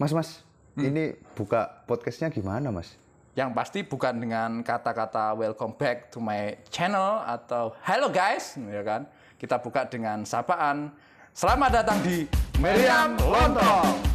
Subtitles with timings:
[0.00, 0.40] Mas, Mas,
[0.80, 2.96] ini buka podcastnya gimana, Mas?
[3.36, 9.04] Yang pasti bukan dengan kata-kata welcome back to my channel atau hello guys, ya kan?
[9.36, 10.88] Kita buka dengan sapaan.
[11.36, 12.24] Selamat datang di
[12.56, 14.09] Meriam Lontong.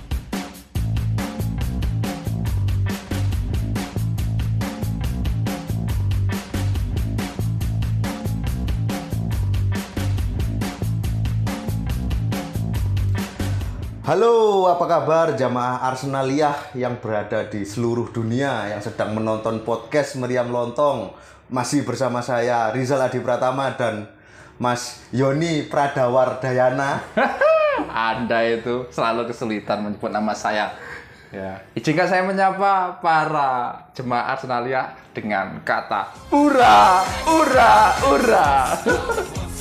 [14.06, 20.45] Halo, apa kabar jamaah Arsenaliah yang berada di seluruh dunia yang sedang menonton podcast Meriam
[20.54, 21.09] Lontong.
[21.50, 24.05] Masih bersama saya Rizal Adi Pratama dan
[24.62, 27.02] Mas Yoni Pradawardayana.
[27.90, 30.78] Anda itu selalu kesulitan menyebut nama saya.
[31.34, 31.66] Ya.
[31.73, 37.73] Izinkan saya menyapa para jemaah Arsenalia dengan kata ura, ura,
[38.14, 38.50] ura.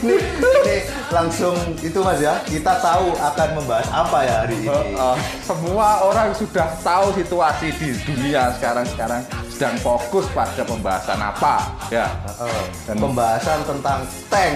[0.00, 0.76] ini, ini
[1.08, 2.40] langsung itu Mas ya.
[2.44, 4.68] Kita tahu akan membahas apa ya hari ini.
[4.96, 11.66] Uh, semua orang sudah tahu situasi di dunia sekarang sekarang sedang fokus pada pembahasan apa
[11.90, 12.06] ya
[12.38, 14.54] Uh, Dan- pembahasan tentang tank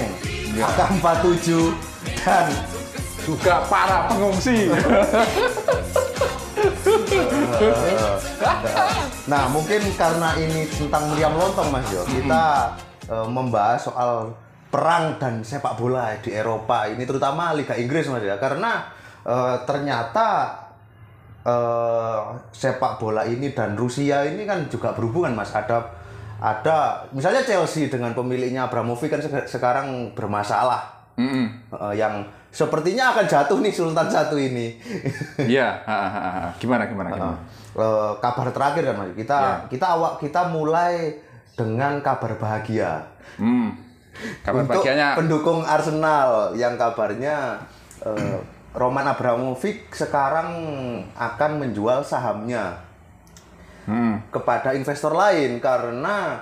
[0.52, 0.68] Ya.
[0.68, 1.72] AK-47
[2.20, 2.44] dan
[3.24, 4.68] juga para pengungsi
[9.24, 12.74] Nah, mungkin karena ini tentang meriam lontong, Mas Yo, kita
[13.08, 14.34] eh, membahas soal
[14.72, 18.40] perang dan sepak bola di Eropa ini terutama Liga Inggris, Mas ya.
[18.40, 18.80] Karena
[19.22, 20.48] eh, ternyata
[21.42, 22.20] eh,
[22.50, 25.52] sepak bola ini dan Rusia ini kan juga berhubungan, Mas.
[25.52, 26.00] Ada
[26.42, 26.76] ada
[27.12, 31.04] misalnya Chelsea dengan pemiliknya Abramovich kan sek- sekarang bermasalah.
[31.14, 31.46] Mm-mm.
[31.70, 34.72] Eh, yang sepertinya akan jatuh nih Sultan satu ini.
[35.52, 35.68] Iya,
[36.56, 37.36] gimana gimana gimana
[37.72, 39.12] Eh, kabar terakhir kan Mas.
[39.14, 39.52] Kita Ya.
[39.68, 41.20] kita awak kita mulai
[41.52, 43.00] dengan kabar bahagia.
[43.36, 43.91] hmm.
[44.44, 47.60] Kabar Untuk bagiannya pendukung Arsenal yang kabarnya
[48.04, 48.38] eh,
[48.72, 50.48] Roman Abramovich sekarang
[51.12, 52.80] akan menjual sahamnya
[53.84, 54.32] hmm.
[54.32, 56.40] kepada investor lain karena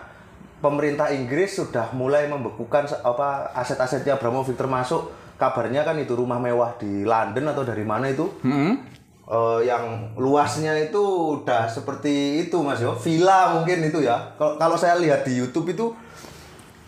[0.62, 7.02] pemerintah Inggris sudah mulai membekukan apa aset-asetnya Abramovich termasuk kabarnya kan itu rumah mewah di
[7.02, 9.00] London atau dari mana itu Hmm.
[9.30, 10.98] Eh, yang luasnya itu
[11.38, 15.94] udah seperti itu mas yo villa mungkin itu ya kalau saya lihat di YouTube itu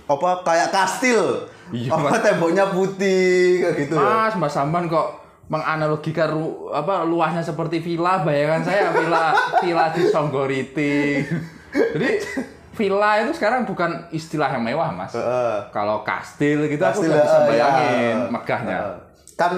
[0.05, 5.09] apa kayak kastil Iya, apa temboknya putih kayak gitu ya Mas, Mas Samban kok
[5.49, 11.21] menganalogikan ru- apa luasnya seperti villa, bayangan saya villa villa di Songgoriti.
[11.73, 12.11] Jadi
[12.73, 15.12] villa itu sekarang bukan istilah yang mewah, Mas.
[15.12, 15.57] Heeh.
[15.69, 18.29] Kalau kastil gitu Kastil, aku nggak bisa eh, bayangin ya.
[18.29, 18.79] megahnya.
[18.81, 18.95] Eh,
[19.35, 19.53] kan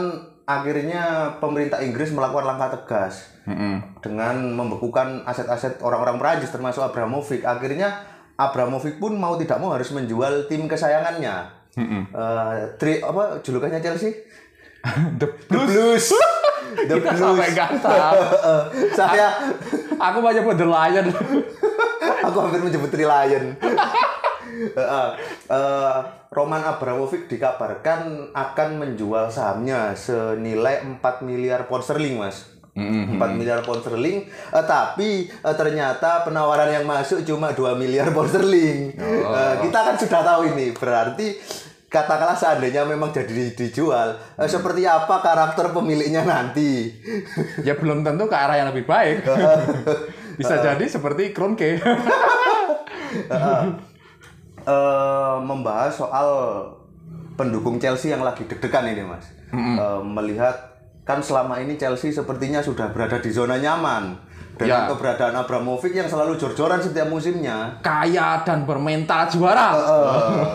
[0.45, 1.03] akhirnya
[1.39, 3.81] pemerintah Inggris melakukan langkah tegas Mm-mm.
[4.01, 7.97] dengan membekukan aset-aset orang-orang Prancis termasuk Abramovich akhirnya
[8.35, 11.51] Abramovich pun mau tidak mau harus menjual tim kesayangannya.
[11.75, 12.03] Mm-mm.
[12.11, 14.11] Eh, tri apa julukannya Chelsea?
[15.21, 16.11] The The Blues.
[16.75, 18.21] The Kita sampai nggak tahu.
[18.99, 19.31] saya
[19.95, 21.07] Aku banyak buat The Lion.
[22.25, 23.55] aku hampir menyebut Tri Lion.
[24.55, 25.11] Eh,
[25.51, 25.97] eh,
[26.31, 33.87] Roman Abramovich dikabarkan akan menjual sahamnya senilai 4 miliar pound sterling mas 4 miliar pound
[33.87, 34.27] sterling.
[34.27, 38.91] Eh, tapi eh, ternyata penawaran yang masuk cuma 2 miliar pound sterling.
[38.99, 40.75] Eh, kita kan sudah tahu ini.
[40.75, 41.39] Berarti
[41.87, 46.91] katakanlah seandainya memang jadi di- dijual eh, seperti apa karakter pemiliknya nanti?
[47.63, 49.23] Ya belum tentu ke arah yang lebih baik.
[50.43, 51.79] Bisa jadi seperti Kroenke.
[54.65, 56.29] eh membahas soal
[57.37, 59.31] pendukung Chelsea yang lagi deg-degan ini mas.
[59.55, 60.74] Eh, melihat
[61.05, 64.33] kan selama ini Chelsea sepertinya sudah berada di zona nyaman.
[64.55, 64.89] Dengan Ya.
[64.95, 67.75] keberadaan Abramovich yang selalu jor-joran setiap musimnya.
[67.83, 69.75] Kaya dan bermental juara.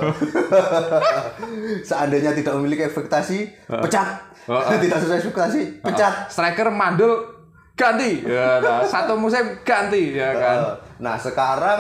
[1.84, 4.08] seandainya tidak memiliki ekspektasi pecat.
[4.48, 4.78] Heeh.
[4.88, 6.32] tidak sesuai ekspektasi pecat.
[6.32, 7.28] Striker mandul
[7.76, 8.24] ganti.
[8.24, 10.60] Ya, nah, satu musim ganti ya kan.
[11.00, 11.80] Nah sekarang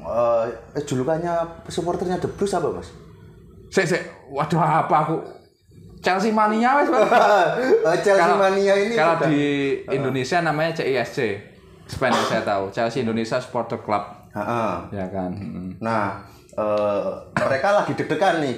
[0.00, 2.88] eh, julukannya supporternya The Blues apa mas?
[3.68, 5.16] Sik sik, waduh apa aku
[6.00, 6.88] Chelsea mania wes.
[6.88, 9.44] Eh, Chelsea Kalau- mania ini Kalau sudah- di
[9.86, 11.18] Indonesia namanya CISC.
[11.84, 14.04] Spanyol saya tahu, Chelsea Indonesia Supporter Club.
[14.30, 14.72] Heeh.
[14.94, 15.34] Ya kan.
[15.82, 16.22] Nah,
[16.52, 18.56] eh, mereka lagi deg-degan nih,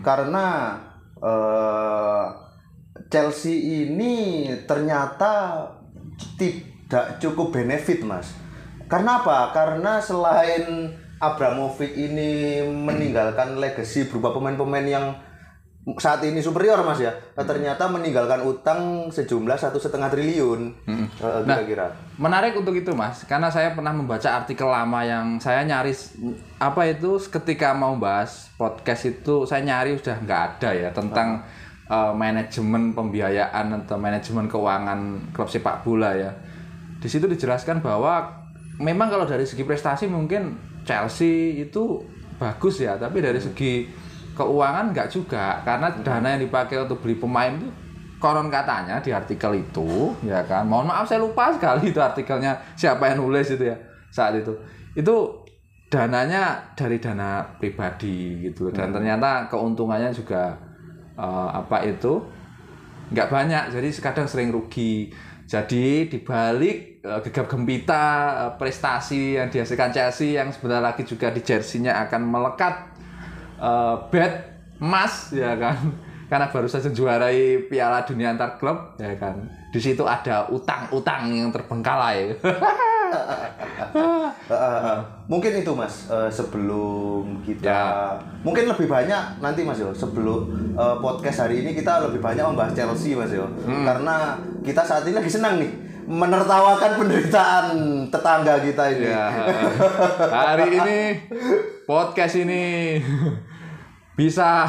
[0.00, 0.76] karena
[1.16, 2.24] eh,
[3.08, 4.14] Chelsea ini
[4.62, 5.64] ternyata
[6.36, 8.36] tidak cukup benefit, mas.
[8.84, 9.50] Karena apa?
[9.50, 15.06] Karena selain Abramovich ini meninggalkan legacy berupa pemain-pemain yang
[16.00, 17.12] saat ini superior mas ya.
[17.36, 20.72] Ternyata meninggalkan utang sejumlah satu setengah triliun.
[20.88, 21.92] Eh, kira-kira.
[22.16, 26.16] Menarik untuk itu mas, karena saya pernah membaca artikel lama yang saya nyaris
[26.56, 31.44] apa itu ketika mau bahas podcast itu saya nyari sudah nggak ada ya tentang
[31.92, 36.32] eh, manajemen pembiayaan atau manajemen keuangan klub sepak bola ya.
[36.96, 38.24] Di situ dijelaskan bahwa
[38.80, 40.56] memang kalau dari segi prestasi mungkin
[40.88, 42.00] Chelsea itu
[42.40, 43.84] bagus ya, tapi dari segi
[44.34, 47.70] keuangan nggak juga karena dana yang dipakai untuk beli pemain itu
[48.18, 50.64] konon katanya di artikel itu ya kan?
[50.64, 53.76] Mohon maaf saya lupa sekali itu artikelnya siapa yang nulis itu ya
[54.08, 54.56] saat itu.
[54.96, 55.44] Itu
[55.92, 60.56] dananya dari dana pribadi gitu dan ternyata keuntungannya juga
[61.20, 62.24] eh, apa itu
[63.12, 63.64] nggak banyak.
[63.76, 65.12] Jadi kadang sering rugi.
[65.44, 68.04] Jadi dibalik eh, gegap gempita
[68.40, 72.93] eh, prestasi yang dihasilkan Chelsea yang sebentar lagi juga di jersinya akan melekat
[73.58, 74.32] eh, bed
[74.80, 75.76] emas ya kan.
[76.30, 79.44] Karena baru saja juarai Piala Dunia antar klub ya kan.
[79.70, 82.32] Di situ ada utang-utang yang terbengkalai.
[83.14, 84.98] Eh, eh,
[85.30, 88.10] mungkin itu mas sebelum kita
[88.42, 90.50] mungkin lebih banyak nanti mas yo sebelum
[90.98, 93.46] podcast hari ini kita lebih banyak membahas Chelsea mas yo.
[93.62, 94.34] Karena
[94.66, 97.66] kita saat ini lagi senang nih menertawakan penderitaan
[98.12, 99.08] tetangga kita ini.
[99.08, 99.26] Ya
[100.28, 100.98] hari ini
[101.88, 102.62] podcast ini
[104.14, 104.68] bisa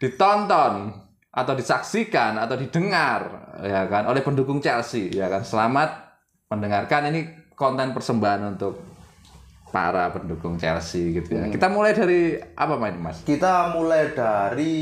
[0.00, 0.92] ditonton
[1.28, 5.44] atau disaksikan atau didengar ya kan oleh pendukung Chelsea ya kan.
[5.44, 6.18] Selamat
[6.48, 7.12] mendengarkan.
[7.12, 8.80] Ini konten persembahan untuk
[9.68, 11.46] para pendukung Chelsea gitu ya.
[11.52, 13.20] Kita mulai dari apa main mas?
[13.22, 14.74] Kita mulai dari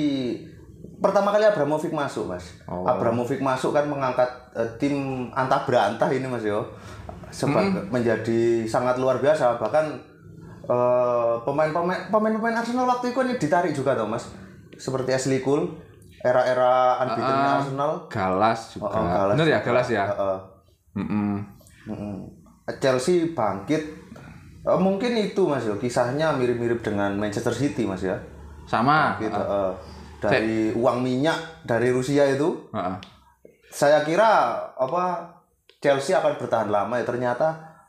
[0.97, 2.59] pertama kali Abramovich masuk mas.
[2.67, 2.89] Oh.
[2.89, 6.65] Abramovich masuk kan mengangkat eh, tim antah berantah ini mas yo.
[7.31, 9.61] Sebagai menjadi sangat luar biasa.
[9.61, 9.87] Bahkan
[10.67, 14.31] eh, pemain-pemain pemain-pemain Arsenal waktu itu ini ditarik juga tau mas.
[14.77, 15.69] Seperti Ashley Cole
[16.25, 17.93] era-era unbeaten Arsenal.
[18.09, 18.89] Galas juga.
[18.89, 19.59] Oh, oh, Galas bener ya.
[19.61, 20.05] Galas ya?
[20.09, 20.39] Heeh.
[20.97, 21.35] Mm-mm.
[21.93, 22.15] Mm-mm.
[22.81, 23.83] Chelsea bangkit.
[24.67, 25.77] Eh, mungkin itu mas yo.
[25.77, 28.17] Kisahnya mirip-mirip dengan Manchester City mas ya.
[28.67, 29.15] Sama.
[29.21, 29.73] Gitu eh,
[30.19, 32.97] dari uang minyak dari Rusia itu Heeh.
[33.69, 35.35] saya kira apa
[35.77, 37.49] Chelsea akan bertahan lama ya ternyata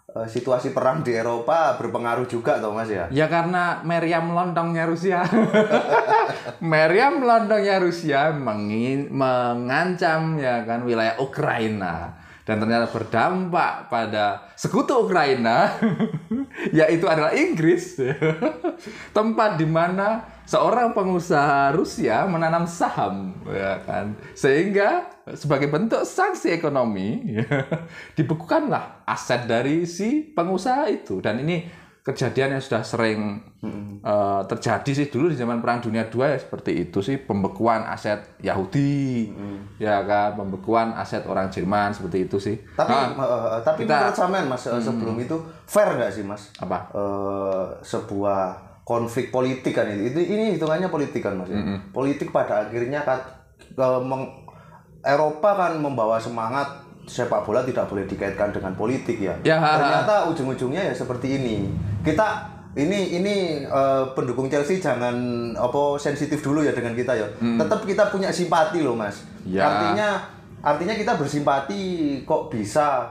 [0.10, 5.24] eh, situasi perang di Eropa berpengaruh juga toh mas ya Ya karena meriam lontongnya Rusia.
[6.64, 12.14] meriam lontongnya Rusia mengin, mengancam ya kan wilayah Ukraina
[12.48, 15.76] dan ternyata berdampak pada sekutu Ukraina
[16.80, 18.00] yaitu adalah Inggris.
[19.18, 24.16] Tempat di mana seorang pengusaha Rusia menanam saham ya kan.
[24.32, 27.36] Sehingga sebagai bentuk sanksi ekonomi
[28.18, 31.68] dibekukanlah aset dari si pengusaha itu dan ini
[32.08, 33.44] kejadian yang sudah sering
[34.00, 38.40] eh, terjadi sih dulu di zaman perang dunia II ya seperti itu sih pembekuan aset
[38.40, 39.28] Yahudi.
[39.78, 42.56] Ya kan pembekuan aset orang Jerman seperti itu sih.
[42.72, 46.50] Tapi Nah, eh, tapi kita- menurut sampean mas eh, sebelum itu fair nggak sih mas?
[46.58, 46.88] Apa?
[46.90, 48.42] Eh, sebuah
[48.82, 51.60] konflik politik kan itu, itu ini hitungannya politik kan mas ya?
[51.90, 53.20] politik pada akhirnya kan
[54.02, 54.48] meng-
[55.00, 56.68] Eropa kan membawa semangat
[57.06, 59.72] sepak bola tidak boleh dikaitkan dengan politik ya, Ya, ha, ha.
[59.78, 61.72] ternyata ujung-ujungnya ya seperti ini
[62.08, 62.28] kita
[62.78, 65.14] ini ini eh, pendukung Chelsea jangan
[65.58, 67.28] apa sensitif dulu ya dengan kita ya.
[67.38, 69.26] Tetap kita punya simpati loh mas.
[69.48, 69.64] Ya.
[69.64, 70.22] artinya
[70.60, 71.82] artinya kita bersimpati
[72.28, 73.08] kok bisa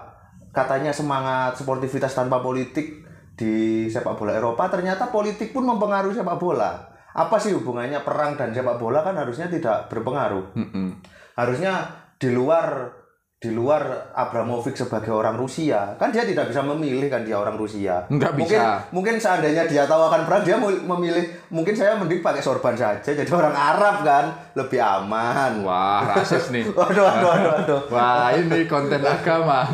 [0.53, 3.05] katanya semangat sportivitas tanpa politik
[3.37, 6.95] di sepak bola Eropa ternyata politik pun mempengaruhi sepak bola.
[7.17, 10.57] Apa sih hubungannya perang dan sepak bola kan harusnya tidak berpengaruh.
[10.57, 10.89] Mm-mm.
[11.37, 11.85] harusnya
[12.17, 12.89] di luar
[13.37, 13.85] di luar
[14.17, 15.93] Abramovich sebagai orang Rusia.
[16.01, 18.09] Kan dia tidak bisa memilih kan dia orang Rusia.
[18.09, 18.81] Nggak mungkin bisa.
[18.89, 21.21] mungkin seandainya dia tahu akan perang dia memilih
[21.53, 24.25] mungkin saya mending pakai sorban saja jadi orang Arab kan.
[24.57, 25.61] Lebih aman.
[25.61, 26.65] Wah rasis nih.
[26.73, 27.81] Waduh waduh waduh, waduh.
[27.93, 29.69] wah ini konten agama.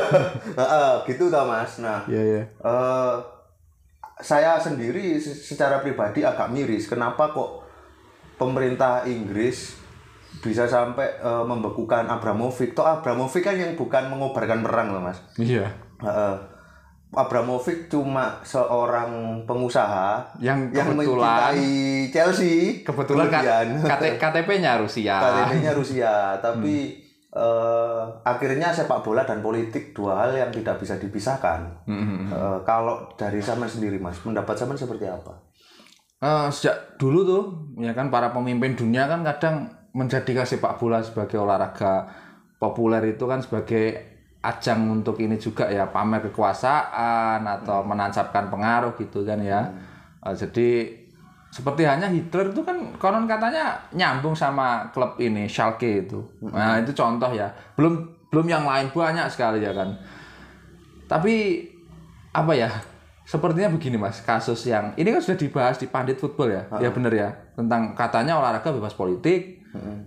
[0.58, 1.84] Heeh, gitu tau mas.
[1.84, 2.42] Nah Iya iya.
[2.48, 3.14] eh,
[4.24, 6.88] saya sendiri se- secara pribadi agak miris.
[6.88, 7.60] Kenapa kok
[8.40, 9.81] pemerintah Inggris
[10.40, 15.20] bisa sampai eh, membekukan Abramovich toh Abramovich kan yang bukan mengobarkan perang loh mas.
[15.36, 15.68] Iya.
[16.00, 16.34] Heeh.
[17.12, 19.12] Abramovich cuma seorang
[19.44, 21.68] pengusaha Yang yang kebetulan- mencintai
[22.08, 22.56] Chelsea.
[22.80, 25.20] Kebetulan Kemudian, KT, KTP-nya Rusia.
[25.20, 26.12] KTP-nya Rusia.
[26.40, 26.96] Tapi
[27.28, 31.84] eh, akhirnya sepak bola dan politik dua hal yang tidak bisa dipisahkan.
[31.84, 32.32] Mm-mm.
[32.32, 35.36] Eh, kalau dari zaman sendiri mas pendapat zaman seperti apa?
[36.16, 37.44] Eh, sejak dulu tuh
[37.76, 42.08] ya kan para pemimpin dunia kan kadang menjadikan sepak bola sebagai olahraga
[42.56, 49.22] populer itu kan sebagai ajang untuk ini juga ya pamer kekuasaan atau menancapkan pengaruh gitu
[49.22, 49.70] kan ya.
[50.24, 50.68] Eh, jadi
[51.52, 56.18] seperti hanya Hitler itu kan konon katanya nyambung sama klub ini Schalke itu.
[56.48, 57.52] Nah itu contoh ya.
[57.76, 59.92] Belum belum yang lain banyak sekali ya kan.
[61.06, 61.60] Tapi
[62.32, 62.72] apa ya?
[63.22, 66.66] Sepertinya begini mas kasus yang ini kan sudah dibahas di pandit football ya?
[66.82, 67.30] Ya benar ya?
[67.54, 69.61] Tentang katanya olahraga bebas politik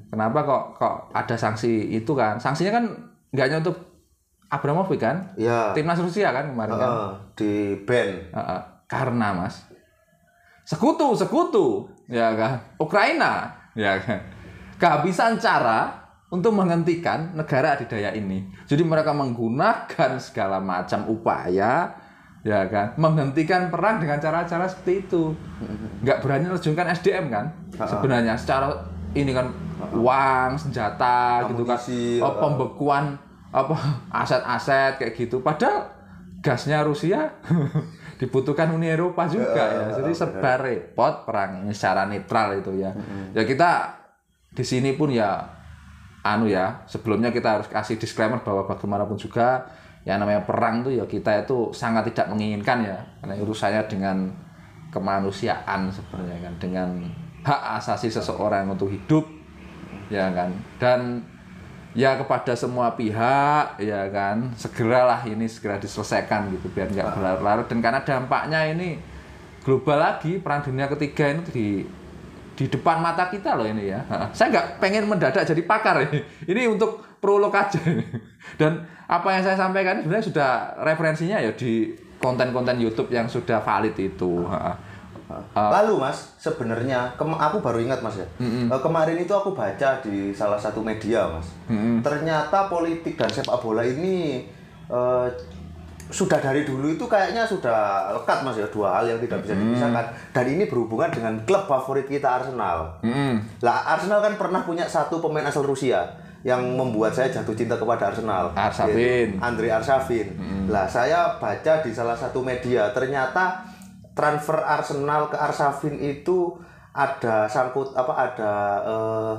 [0.09, 2.37] kenapa kok kok ada sanksi itu kan?
[2.37, 2.85] Sanksinya kan
[3.33, 3.77] nggak hanya untuk
[4.49, 5.33] Abramovich kan?
[5.35, 5.73] Ya.
[5.73, 6.89] timnas Rusia kan kemarin kan?
[6.89, 7.51] Heeh, di
[7.83, 8.09] ban.
[8.31, 8.61] Heeh.
[8.85, 9.65] karena mas.
[10.61, 11.89] Sekutu sekutu.
[12.05, 12.61] Ya kan?
[12.77, 13.49] Ukraina.
[13.73, 14.21] Ya kan?
[14.77, 18.45] Kehabisan cara untuk menghentikan negara adidaya ini.
[18.69, 22.05] Jadi mereka menggunakan segala macam upaya
[22.45, 22.93] ya kan?
[23.01, 25.33] Menghentikan perang dengan cara-cara seperti itu.
[26.05, 27.45] Nggak berani terjunkan SDM kan?
[27.73, 28.69] Sebenarnya secara
[29.15, 29.47] ini kan
[29.95, 31.79] uang senjata gitu kan.
[31.79, 33.15] Amunisi, oh, pembekuan
[33.55, 33.75] apa
[34.11, 35.39] aset-aset kayak gitu.
[35.39, 35.87] Padahal
[36.43, 37.31] gasnya Rusia
[38.21, 39.85] dibutuhkan Uni Eropa juga ya.
[39.97, 42.91] jadi serba repot perang ini secara netral itu ya.
[43.31, 43.97] Ya kita
[44.55, 45.41] di sini pun ya
[46.21, 49.67] anu ya sebelumnya kita harus kasih disclaimer bahwa bagaimanapun juga
[50.05, 52.99] yang namanya perang tuh ya kita itu sangat tidak menginginkan ya.
[53.23, 54.17] Karena urusannya dengan
[54.93, 56.89] kemanusiaan sebenarnya kan dengan
[57.45, 59.29] hak asasi seseorang untuk hidup
[60.09, 60.49] ya kan?
[60.81, 61.21] Dan
[61.93, 64.49] ya kepada semua pihak ya kan?
[64.57, 67.67] Segeralah ini segera diselesaikan gitu biar nggak berlarut-larut.
[67.69, 68.97] Dan karena dampaknya ini
[69.61, 71.67] global lagi perang dunia ketiga ini di
[72.55, 74.01] di depan mata kita loh ini ya.
[74.33, 76.23] Saya nggak pengen mendadak jadi pakar ini.
[76.55, 77.81] Ini untuk prolog aja
[78.61, 80.49] dan apa yang saya sampaikan ini sebenarnya sudah
[80.85, 81.89] referensinya ya di
[82.21, 84.45] konten-konten YouTube yang sudah valid itu
[85.53, 88.27] Lalu mas, sebenarnya aku baru ingat mas ya.
[88.69, 91.49] Eh, kemarin itu aku baca di salah satu media mas.
[92.05, 94.45] Ternyata politik dan sepak bola ini
[94.89, 95.27] eh,
[96.05, 100.05] sudah dari dulu itu kayaknya sudah lekat mas ya dua hal yang tidak bisa dipisahkan.
[100.29, 103.01] Dan ini berhubungan dengan klub favorit kita Arsenal.
[103.01, 103.41] Mm-mm.
[103.65, 106.05] Lah Arsenal kan pernah punya satu pemain asal Rusia
[106.45, 108.53] yang membuat saya jatuh cinta kepada Arsenal.
[109.33, 110.27] Yaitu Andre Arshavin.
[110.69, 113.65] Lah saya baca di salah satu media ternyata
[114.15, 116.55] transfer Arsenal ke Arshavin itu
[116.91, 119.35] ada sangkut apa ada eh,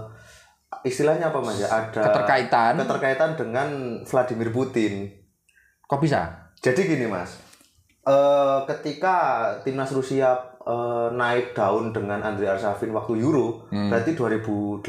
[0.84, 2.76] istilahnya apa mas ya ada Keterkaitan.
[2.76, 3.68] keterkaitan dengan
[4.02, 5.08] Vladimir Putin.
[5.82, 7.38] kok bisa Jadi gini mas,
[8.02, 9.16] eh, ketika
[9.62, 13.86] timnas Rusia eh, naik daun dengan Andrei Arshavin waktu Euro, Hmm.
[13.86, 14.82] berarti 2008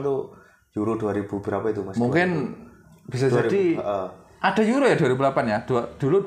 [0.00, 0.30] tuh
[0.72, 1.96] Euro 2000 berapa itu mas?
[1.96, 2.54] mungkin
[3.04, 4.06] bisa 2000, jadi heeh.
[4.40, 6.22] ada Euro ya 2008 ya Dua, dulu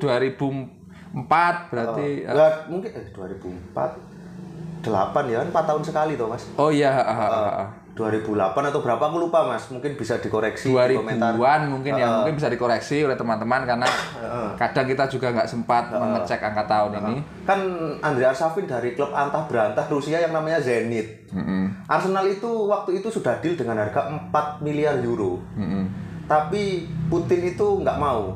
[1.14, 6.44] 2004 berarti eh, Nggak, mungkin eh 2004 8 ya kan 4 tahun sekali tuh mas.
[6.56, 7.70] oh iya ah, ah.
[7.98, 11.34] 2008 atau berapa aku lupa mas, mungkin bisa dikoreksi di komentar.
[11.34, 13.90] 2000-an mungkin ya mungkin bisa dikoreksi oleh teman-teman karena
[14.54, 17.60] kadang kita juga nggak sempat mengecek angka tahun ini Kan
[18.06, 21.26] Andrei Arshavin dari klub antah berantah Rusia yang namanya Zenit.
[21.90, 25.42] Arsenal itu waktu itu sudah deal dengan harga 4 miliar euro.
[25.58, 25.90] Mm-mm.
[26.30, 28.36] Tapi Putin itu nggak mau.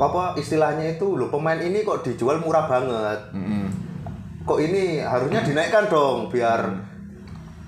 [0.00, 3.20] Apa istilahnya itu loh pemain ini kok dijual murah banget.
[3.36, 3.68] Mm-mm.
[4.48, 6.64] Kok ini harusnya dinaikkan dong biar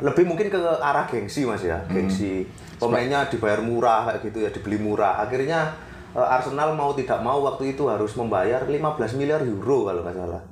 [0.00, 2.48] lebih mungkin ke arah gengsi Mas ya, gengsi.
[2.80, 5.20] Pemainnya dibayar murah kayak gitu ya, dibeli murah.
[5.22, 5.76] Akhirnya
[6.16, 10.42] eh, Arsenal mau tidak mau waktu itu harus membayar 15 miliar euro kalau nggak salah.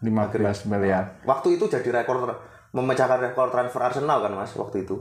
[0.00, 2.22] 15 miliar Waktu itu jadi rekor
[2.70, 4.96] memecahkan rekor transfer Arsenal kan Mas waktu itu.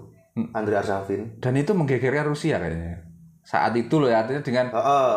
[0.52, 1.40] Andre Arshavin.
[1.40, 3.08] dan itu menggegerkan Rusia kayaknya
[3.40, 5.16] saat itu loh ya artinya dengan Heeh.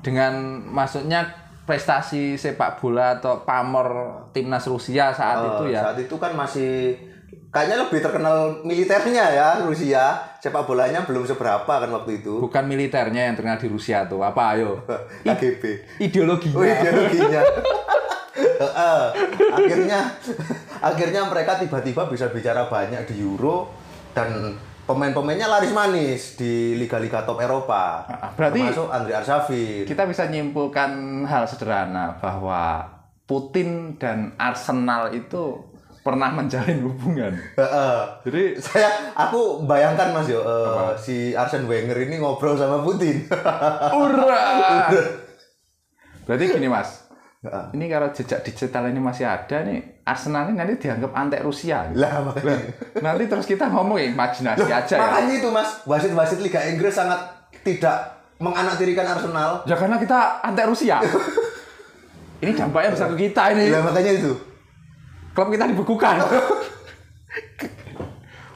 [0.00, 1.28] Dengan maksudnya
[1.68, 3.88] prestasi sepak bola atau pamor
[4.34, 6.98] timnas Rusia saat itu ya Saat itu kan masih
[7.50, 10.18] kayaknya lebih terkenal militernya ya Rusia.
[10.40, 12.40] Sepak bolanya belum seberapa kan waktu itu.
[12.40, 14.82] bukan militernya yang terkenal di Rusia tuh apa ayo
[15.26, 15.62] KGB.
[16.00, 17.42] ideologinya Oh ideologinya.
[18.40, 19.02] Heeh.
[19.60, 20.00] akhirnya
[20.90, 23.68] akhirnya mereka tiba-tiba bisa bicara banyak di Euro
[24.16, 24.56] dan
[24.90, 28.02] pemain-pemainnya laris manis di liga-liga top Eropa.
[28.02, 29.86] Ah, berarti- termasuk Andre Arshavin.
[29.86, 30.90] kita bisa nyimpulkan
[31.24, 32.82] hal sederhana bahwa
[33.22, 35.62] Putin dan Arsenal itu
[36.00, 37.36] pernah menjalin hubungan
[38.20, 43.28] jadi Saya aku bayangkan Mas yo eh, si Arsene Wenger ini ngobrol sama Putin.
[43.92, 44.88] Ura!
[46.26, 46.99] Berarti gini mas,
[47.40, 47.72] Heeh.
[47.72, 51.88] ini kalau jejak digital ini masih ada nih, Arsenal ini nanti dianggap antek Rusia.
[51.96, 52.68] Lah makanya.
[53.00, 55.00] Nanti terus kita ngomong imajinasi aja ya.
[55.00, 57.16] Makanya itu Mas, wasit-wasit Liga Inggris sangat
[57.64, 57.96] tidak
[58.36, 59.64] menganaktirikan Arsenal.
[59.64, 61.00] Ya karena kita antek Rusia.
[62.44, 63.72] ini dampaknya bisa ke kita ini.
[63.72, 64.36] Lah makanya itu.
[65.32, 66.20] Klub kita dibekukan.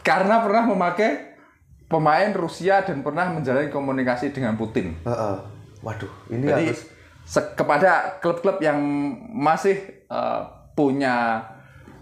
[0.08, 1.40] karena pernah memakai
[1.88, 4.92] pemain Rusia dan pernah menjalin komunikasi dengan Putin.
[5.08, 5.36] Heeh.
[5.80, 6.93] Waduh, ini Jadi harus
[7.32, 8.78] kepada klub-klub yang
[9.32, 10.42] masih eh,
[10.76, 11.40] punya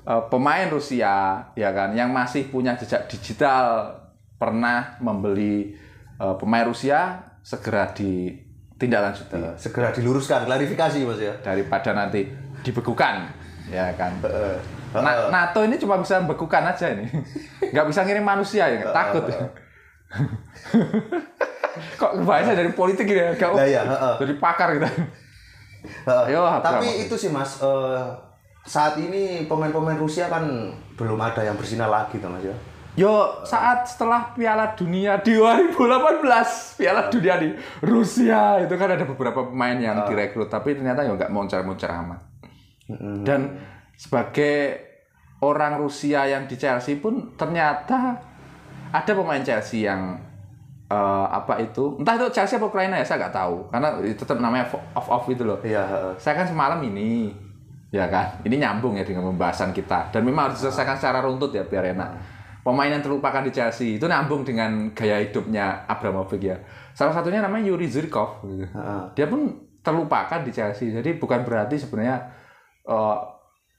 [0.03, 3.95] eh, pemain Rusia, ya kan, yang masih punya jejak digital,
[4.37, 5.79] pernah membeli
[6.19, 11.35] eh, pemain Rusia, segera ditindaklanjuti segera diluruskan, klarifikasi Mas ya.
[11.43, 12.27] daripada nanti
[12.63, 13.27] dibekukan,
[13.71, 14.19] ya kan.
[14.23, 14.59] Heeh.
[14.93, 17.09] Na- NATO ini cuma bisa bekukan aja ini,
[17.73, 19.25] nggak bisa ngirim manusia ya, takut.
[22.01, 23.57] Kok bahasanya dari politik gitu ya, Kak?
[23.57, 24.15] Lah ya, heeh.
[24.21, 24.87] dari pakar gitu.
[24.87, 26.25] Heeh.
[26.31, 27.05] Ayo, Tapi Abraham.
[27.07, 28.03] itu sih Mas, eh,
[28.63, 30.47] saat ini pemain-pemain Rusia kan
[30.95, 32.55] belum ada yang bersinar lagi tuh Mas ya.
[32.93, 37.49] Yo, saat setelah Piala Dunia di 2018, Piala Dunia di
[37.81, 42.21] Rusia itu kan ada beberapa pemain yang direkrut, tapi ternyata ya nggak moncer-moncer amat.
[43.25, 43.57] Dan
[43.97, 44.77] sebagai
[45.41, 48.21] orang Rusia yang di Chelsea pun ternyata
[48.93, 50.21] ada pemain Chelsea yang
[50.93, 54.37] eh, apa itu, entah itu Chelsea apa Ukraina ya saya nggak tahu, karena itu tetap
[54.37, 55.57] namanya off off itu loh.
[55.65, 56.13] Iya.
[56.21, 57.33] Saya kan semalam ini,
[57.89, 61.65] ya kan, ini nyambung ya dengan pembahasan kita, dan memang harus diselesaikan secara runtut ya
[61.65, 62.11] biar enak.
[62.63, 66.55] Pemain yang terlupakan di Chelsea itu nyambung dengan gaya hidupnya Abramovich ya.
[66.95, 68.39] Salah satunya namanya Yuri Zirkov.
[68.47, 68.71] Gitu.
[69.19, 69.51] Dia pun
[69.83, 72.23] terlupakan di Chelsea, jadi bukan berarti sebenarnya
[72.87, 73.17] eh,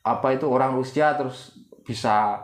[0.04, 1.56] apa itu orang Rusia terus
[1.88, 2.44] bisa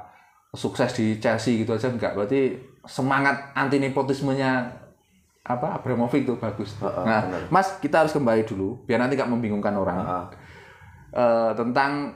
[0.56, 2.16] sukses di Chelsea gitu aja enggak.
[2.16, 2.56] Berarti
[2.86, 4.70] semangat anti nepotismenya
[5.50, 6.78] apa Abramovich itu bagus.
[6.78, 7.42] Heeh, nah, benar.
[7.50, 10.26] Mas kita harus kembali dulu biar nanti nggak membingungkan orang Heeh.
[11.18, 12.14] eh, tentang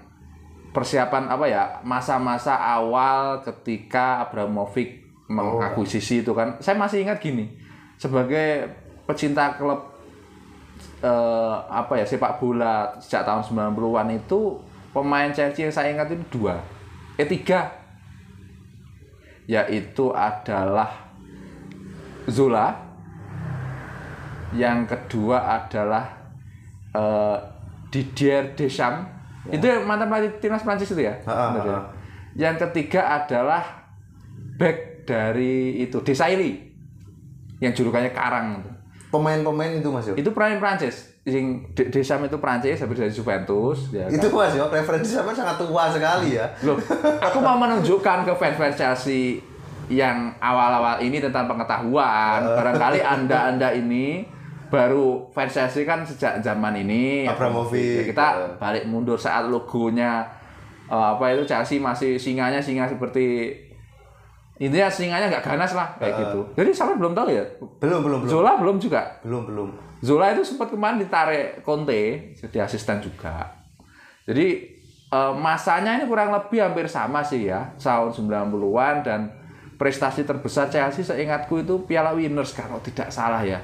[0.73, 7.57] persiapan apa ya masa-masa awal ketika Abramovich mengakuisisi itu kan saya masih ingat gini
[7.97, 8.69] sebagai
[9.05, 9.93] pecinta klub
[11.01, 14.61] eh, apa ya sepak bola sejak tahun 90-an itu
[14.93, 16.57] pemain Chelsea yang saya ingat itu dua
[17.17, 17.82] eh tiga
[19.45, 21.11] yaitu adalah
[22.29, 22.71] Zola
[24.53, 26.05] yang kedua adalah
[26.93, 27.37] eh,
[27.89, 29.09] Didier Deschamps.
[29.51, 31.19] Itu yang mantan pelatih timnas Prancis itu ya?
[31.27, 31.73] Ha-ha, Benar ya?
[31.75, 31.81] ha-ha.
[32.33, 33.91] yang ketiga adalah
[34.55, 36.71] back dari itu Desailly.
[37.59, 38.59] Yang julukannya Karang
[39.07, 40.17] Pemain-pemain itu Mas yo.
[40.17, 44.11] itu pemain Prancis yang De- Deschamps itu Prancis habis dari Juventus ya kan?
[44.11, 46.51] Itu Mas yo, referensi sama sangat tua sekali ya.
[46.61, 46.75] Loh,
[47.19, 49.39] aku mau menunjukkan ke fans-fans Chelsea
[49.87, 52.43] yang awal-awal ini tentang pengetahuan.
[52.43, 54.27] Barangkali Anda-Anda ini
[54.67, 57.23] baru fans Chelsea kan sejak zaman ini.
[57.23, 58.03] Abramovich.
[58.03, 58.27] Ya, kita
[58.59, 60.27] balik mundur saat logonya
[60.87, 63.55] eh, apa itu Chelsea masih singanya singa seperti
[64.59, 66.39] intinya singanya nggak ganas lah kayak gitu.
[66.53, 67.43] Jadi sampai belum tahu ya.
[67.79, 68.31] Belum, belum, belum.
[68.31, 69.01] Zola belum juga.
[69.23, 69.69] Belum, belum.
[70.03, 73.55] Zola itu sempat kemarin ditarik Conte jadi asisten juga.
[74.27, 74.67] Jadi
[75.07, 79.31] eh, masanya ini kurang lebih hampir sama sih ya, tahun 90-an dan
[79.79, 83.63] prestasi terbesar Chelsea seingatku itu Piala Winners kalau tidak salah ya.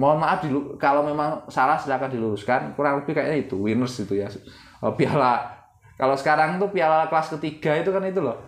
[0.00, 2.72] Mohon maaf dilu- kalau memang salah silakan diluruskan.
[2.72, 4.32] Kurang lebih kayaknya itu Winners itu ya.
[4.32, 5.52] Eh, Piala
[6.00, 8.40] kalau sekarang tuh Piala kelas ketiga itu kan itu loh.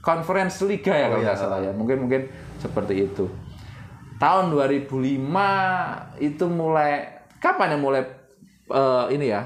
[0.00, 1.34] Conference Liga ya kalau iya.
[1.34, 1.74] nggak salah ya.
[1.74, 2.30] Mungkin mungkin
[2.62, 3.26] seperti itu
[4.20, 4.92] tahun 2005
[6.20, 7.08] itu mulai
[7.40, 8.02] kapan ya mulai
[8.68, 9.42] eh, ini ya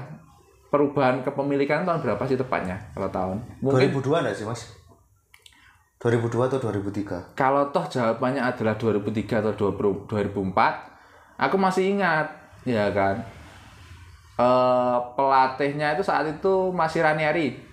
[0.67, 4.61] perubahan kepemilikan tahun berapa sih tepatnya kalau tahun mungkin 2002 enggak sih, Mas?
[5.97, 7.33] 2002 atau 2003?
[7.33, 12.27] kalau toh jawabannya adalah 2003 atau 20 2004 aku masih ingat
[12.61, 13.23] ya kan
[14.35, 17.63] eh pelatihnya itu saat itu masih Ranieri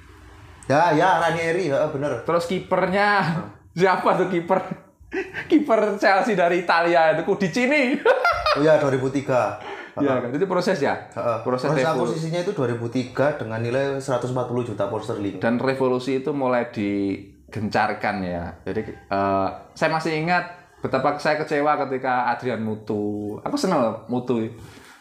[0.71, 2.23] Ya, ya Ranieri, heeh bener.
[2.23, 3.19] terus kipernya
[3.79, 4.63] siapa tuh kiper
[5.47, 8.01] kiper Chelsea dari Italia itu Kudicini
[8.53, 10.01] Oh iya 2003.
[10.01, 11.39] ya kan itu proses ya Heeh.
[11.45, 14.33] proses Proses akuisisinya itu 2003 dengan nilai 140
[14.65, 15.37] juta pound sterling.
[15.37, 18.45] dan revolusi itu mulai digencarkan ya.
[18.65, 20.49] Jadi eh, saya masih ingat
[20.81, 23.37] betapa saya kecewa ketika Adrian Mutu.
[23.41, 24.41] Aku senang loh Mutu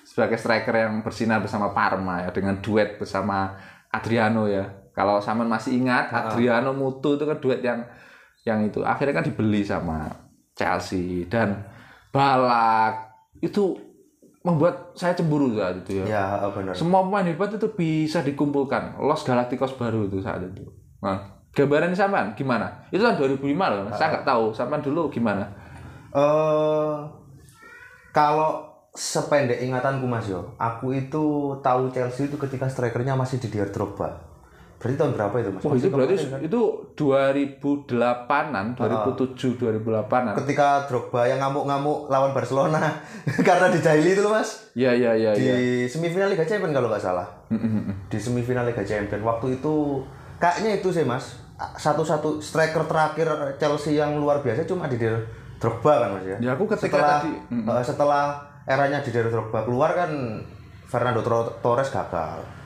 [0.04, 3.56] sebagai striker yang bersinar bersama Parma ya dengan duet bersama
[3.90, 4.64] Adriano ya.
[4.92, 7.80] Kalau Saman masih ingat Adriano Mutu itu kan duet yang
[8.42, 10.10] yang itu akhirnya kan dibeli sama
[10.58, 11.62] Chelsea dan
[12.12, 13.08] Balak
[13.40, 13.80] itu
[14.42, 16.06] membuat saya cemburu saat itu ya.
[16.06, 16.74] Ya, bener.
[16.74, 18.98] Semua pemain hebat itu bisa dikumpulkan.
[19.00, 20.66] Los Galacticos baru itu saat itu.
[21.00, 22.90] Nah, gambaran sampean gimana?
[22.90, 23.86] Itu kan 2005 loh.
[23.94, 24.52] Saya nggak tahu.
[24.52, 25.46] Sampean dulu gimana?
[26.12, 26.98] Eh
[28.12, 34.31] kalau sependek ingatanku Mas Yo, aku itu tahu Chelsea itu ketika strikernya masih Didier Drogba.
[34.82, 35.62] Berarti tahun berapa itu Mas?
[35.62, 36.62] Wah, itu berarti itu
[36.98, 40.34] 2008-an, 2007, 2008-an.
[40.42, 42.90] ketika Drogba yang ngamuk-ngamuk lawan Barcelona
[43.48, 44.74] karena dijahili itu loh Mas.
[44.74, 45.86] Iya, iya, iya, Di iya.
[45.86, 47.30] semifinal Liga Champions kalau nggak salah.
[48.10, 50.02] Di semifinal Liga Champions waktu itu
[50.42, 51.38] kayaknya itu sih Mas.
[51.62, 53.30] Satu-satu striker terakhir
[53.62, 55.14] Chelsea yang luar biasa cuma Didier
[55.62, 56.38] Drogba kan Mas ya.
[56.42, 58.26] Ya, aku ketika setelah, tadi, eh, setelah
[58.66, 60.10] eranya Didier Drogba keluar kan
[60.90, 61.22] Fernando
[61.62, 62.61] Torres gagal.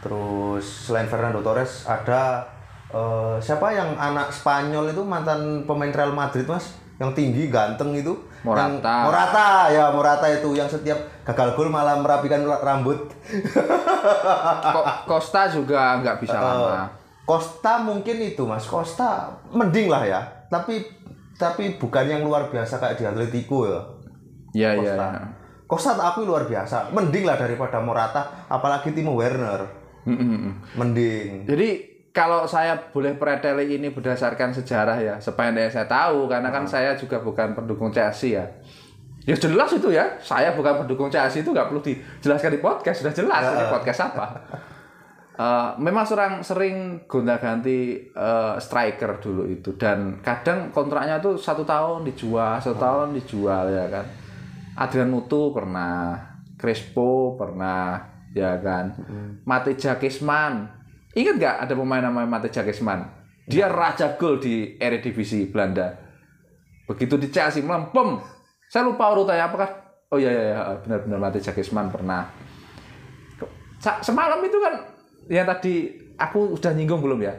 [0.00, 2.44] Terus selain Fernando Torres ada
[2.88, 8.12] eh, siapa yang anak Spanyol itu mantan pemain Real Madrid Mas yang tinggi ganteng itu
[8.40, 8.64] Morata.
[8.66, 13.08] Yang- Morata ya Morata itu yang setiap gagal gol malah merapikan rambut.
[14.74, 16.88] Ko- Costa juga nggak bisa lama.
[17.24, 20.20] Costa mungkin itu mas, Costa mending lah ya.
[20.50, 20.82] Tapi
[21.36, 23.80] tapi bukan yang luar biasa kayak di Atletico ya.
[24.52, 24.94] Iya iya.
[25.64, 29.62] Costa tak akui luar biasa, mending lah daripada Morata, apalagi Timo Werner,
[30.76, 31.44] Mending.
[31.44, 31.68] Jadi
[32.10, 37.22] kalau saya boleh preteli ini berdasarkan sejarah ya, sependek saya tahu karena kan saya juga
[37.22, 38.44] bukan pendukung Chelsea ya.
[39.28, 43.14] Ya jelas itu ya, saya bukan pendukung Chelsea itu nggak perlu dijelaskan di podcast, sudah
[43.14, 44.26] jelas ini podcast apa.
[45.40, 46.76] Eh, memang sering sering
[47.08, 53.72] gonta-ganti eh, striker dulu itu dan kadang kontraknya tuh satu tahun dijual, satu tahun dijual
[53.72, 54.04] ya kan.
[54.76, 56.18] Adrian Mutu pernah,
[56.60, 58.94] Crespo pernah, ya kan.
[59.42, 60.68] Mate Jakisman,
[61.12, 63.06] ingat nggak ada pemain namanya Mate Jakisman?
[63.44, 65.90] Dia raja gol di Eredivisie Belanda.
[66.86, 68.22] Begitu di Chelsea melempem.
[68.70, 69.70] Saya lupa urutannya apakah
[70.10, 72.26] Oh iya iya iya, benar-benar Mate Jakisman pernah.
[73.78, 74.74] Semalam itu kan
[75.30, 75.86] yang tadi
[76.18, 77.34] aku udah nyinggung belum ya?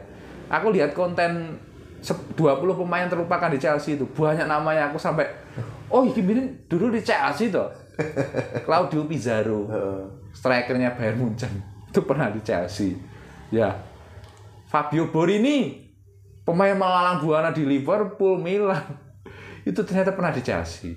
[0.48, 1.60] Aku lihat konten
[2.00, 5.28] se- 20 pemain terlupakan di Chelsea itu banyak namanya aku sampai
[5.86, 7.68] oh ini dulu di Chelsea tuh
[8.66, 9.68] Claudio Pizarro
[10.32, 11.52] strikernya Bayern Munchen.
[11.92, 12.96] Itu pernah di Chelsea.
[13.52, 13.76] Ya.
[14.66, 15.84] Fabio Borini
[16.42, 18.82] pemain melalang buana di Liverpool Milan.
[19.68, 20.96] Itu ternyata pernah di Chelsea.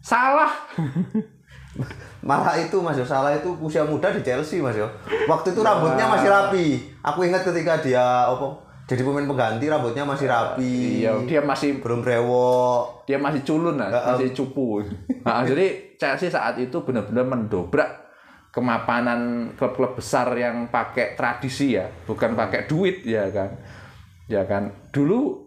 [0.00, 0.50] Salah.
[2.26, 4.84] Malah itu Mas Yo, salah itu usia muda di Chelsea Mas Yo.
[5.30, 6.66] Waktu itu rambutnya masih rapi.
[7.00, 11.06] Aku ingat ketika dia apa jadi pemain pengganti rambutnya masih rapi.
[11.06, 13.06] iya dia masih Belum brewok.
[13.06, 14.82] dia masih culun lah, masih cupu.
[15.22, 17.86] Nah, jadi Chelsea saat itu benar-benar mendobrak
[18.50, 23.54] kemapanan klub-klub besar yang pakai tradisi ya, bukan pakai duit ya kan.
[24.26, 24.74] Ya kan.
[24.90, 25.38] Dulu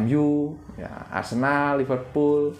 [0.00, 2.56] MU, ya Arsenal, Liverpool,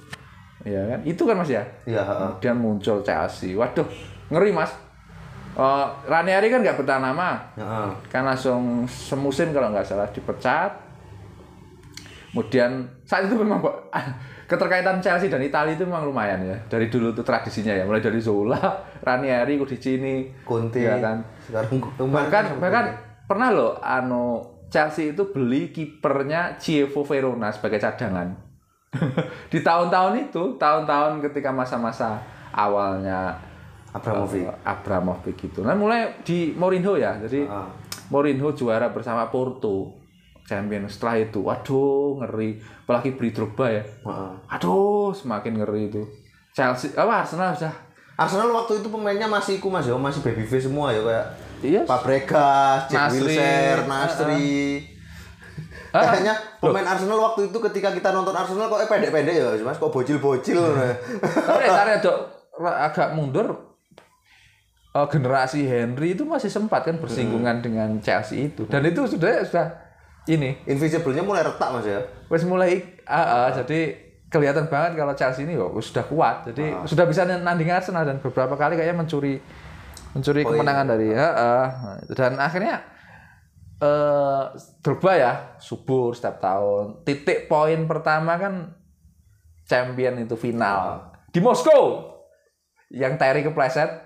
[0.69, 1.01] ya kan.
[1.03, 1.65] Itu kan Mas ya.
[1.89, 2.29] Iya, heeh.
[2.37, 3.57] Kemudian muncul Chelsea.
[3.57, 3.89] Waduh,
[4.29, 4.73] ngeri Mas.
[5.57, 7.89] Eh, Ranieri kan nggak bertahan lama, Heeh.
[8.13, 10.69] kan langsung semusim kalau nggak salah dipecat.
[12.29, 13.65] Kemudian saat itu memang
[14.51, 16.57] keterkaitan Chelsea dan Italia itu memang lumayan ya.
[16.69, 18.61] Dari dulu tuh tradisinya ya, mulai dari Zola,
[19.09, 20.85] Ranieri, Cudicini, Conte.
[20.85, 21.25] ya kan.
[21.41, 21.81] Sekarang
[22.13, 22.85] Bahkan bahkan
[23.25, 28.29] pernah loh ano Chelsea itu beli kipernya Chievo Verona sebagai cadangan.
[29.53, 32.21] Di tahun-tahun itu, tahun-tahun ketika masa-masa
[32.53, 33.33] awalnya
[33.97, 34.45] Abramovich.
[34.45, 35.61] eh, Abramovich gitu.
[35.61, 37.17] Nah, mulai di Mourinho ya.
[37.19, 37.67] Jadi Ah.
[38.09, 40.05] Mourinho juara bersama Porto.
[40.47, 42.55] Champion setelah itu, waduh ngeri.
[42.87, 43.83] Apalagi beli Drogba ya.
[43.83, 44.33] Heeh.
[44.49, 46.07] Aduh, semakin ngeri itu.
[46.55, 47.75] Chelsea, apa Arsenal sudah
[48.17, 51.27] Arsenal waktu itu pemainnya masih iku Mas Yo, masih baby face semua ya kayak
[51.61, 51.81] Iya.
[51.85, 54.87] Fabregas, Jack Wilshere, Nasri.
[55.91, 59.77] Ah, Kayaknya pemain Arsenal waktu itu ketika kita nonton Arsenal kok eh pendek-pendek ya Mas,
[59.77, 60.61] kok bocil-bocil.
[61.21, 62.19] Tapi tarik dok
[62.63, 63.76] agak mundur.
[64.97, 68.65] Eh, generasi Henry itu masih sempat kan bersinggungan dengan Chelsea itu.
[68.65, 69.67] Dan itu sudah sudah
[70.27, 72.03] ini Invisible-nya mulai retak Mas ya.
[72.27, 73.95] wes mulai ah, ah, jadi
[74.27, 76.51] kelihatan banget kalau Chelsea ini oh, sudah kuat.
[76.51, 79.39] Jadi sudah bisa nanding Arsenal dan beberapa kali kayaknya mencuri
[80.17, 80.59] mencuri Poin.
[80.59, 81.67] kemenangan dari ah, ah.
[82.11, 82.83] dan akhirnya
[83.77, 84.43] eh
[84.81, 87.05] Drogba ya subur setiap tahun.
[87.05, 88.73] Titik poin pertama kan
[89.67, 92.17] champion itu final di Moskow
[92.89, 94.06] yang Terry kepleset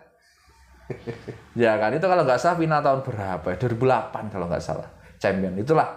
[1.62, 3.56] ya kan itu kalau nggak salah final tahun berapa ya?
[3.56, 4.88] 2008 kalau nggak salah.
[5.20, 5.52] Champion.
[5.58, 5.88] Itulah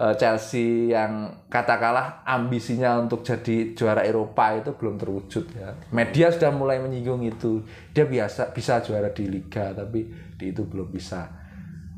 [0.00, 5.74] eh, Chelsea yang katakanlah ambisinya untuk jadi juara Eropa itu belum terwujud ya.
[5.92, 7.62] Media sudah mulai menyinggung itu.
[7.92, 11.28] Dia biasa bisa juara di Liga tapi di itu belum bisa.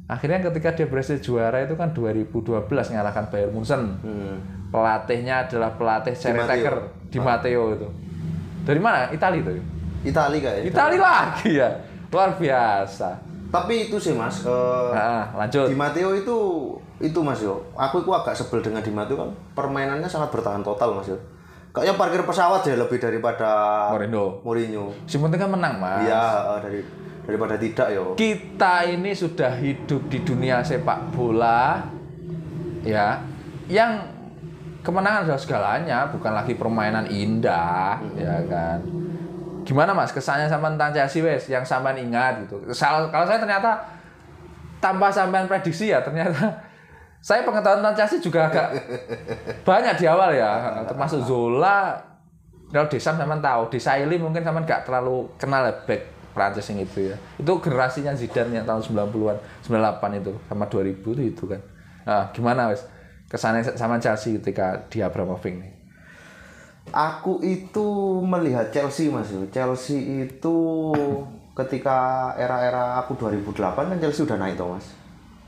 [0.05, 3.83] Akhirnya ketika dia berhasil juara itu kan 2012 ngalahkan Bayern Munchen.
[4.69, 6.51] Pelatihnya adalah pelatih Seri Matteo.
[6.51, 6.77] Taker
[7.09, 7.89] di Matteo itu.
[8.65, 9.09] Dari mana?
[9.13, 9.53] Italia itu
[10.05, 10.69] Itali kayaknya.
[10.69, 11.69] Italia lagi ya
[12.15, 13.11] luar biasa
[13.51, 16.39] Tapi itu sih Mas, eh, nah, lanjut Di Matteo itu
[16.99, 17.59] itu Mas yo.
[17.75, 21.19] Aku itu agak sebel dengan Di Matteo kan permainannya sangat bertahan total Mas yo.
[21.71, 23.51] Kayaknya parkir pesawat ya lebih daripada
[23.91, 24.85] Mourinho Mourinho.
[25.05, 26.81] si penting kan menang mas Iya, eh, dari
[27.25, 28.05] daripada tidak yo.
[28.15, 31.83] kita ini sudah hidup di dunia sepak bola
[32.83, 33.19] ya
[33.67, 33.97] yang
[34.83, 38.79] kemenangan adalah segalanya bukan lagi permainan indah ya kan
[39.65, 40.13] gimana mas?
[40.13, 41.49] Kesannya sama tentang Chelsea wes?
[41.49, 42.61] Yang sampean ingat gitu.
[42.71, 43.81] Sal- kalau saya ternyata
[44.79, 46.37] tanpa sampean prediksi ya ternyata
[47.27, 48.69] saya pengetahuan tentang Chelsea juga agak
[49.69, 50.85] banyak di awal ya.
[50.87, 51.97] Termasuk Zola
[52.71, 53.73] kalau Desam sampean tahu.
[53.73, 56.03] Desailly mungkin sampean nggak terlalu kenal ya back
[56.37, 57.17] Prancis yang itu ya.
[57.41, 61.61] Itu generasinya Zidane yang tahun 90-an 98 itu sama 2000 itu itu kan.
[62.05, 62.85] Nah, gimana wes?
[63.31, 65.74] Kesannya sama Chelsea ketika di Abramovich nih
[66.93, 67.89] Aku itu
[68.21, 69.33] melihat Chelsea Mas.
[69.51, 70.57] Chelsea itu
[71.55, 73.55] ketika era-era aku 2008
[73.95, 74.87] kan Chelsea udah naik toh Mas.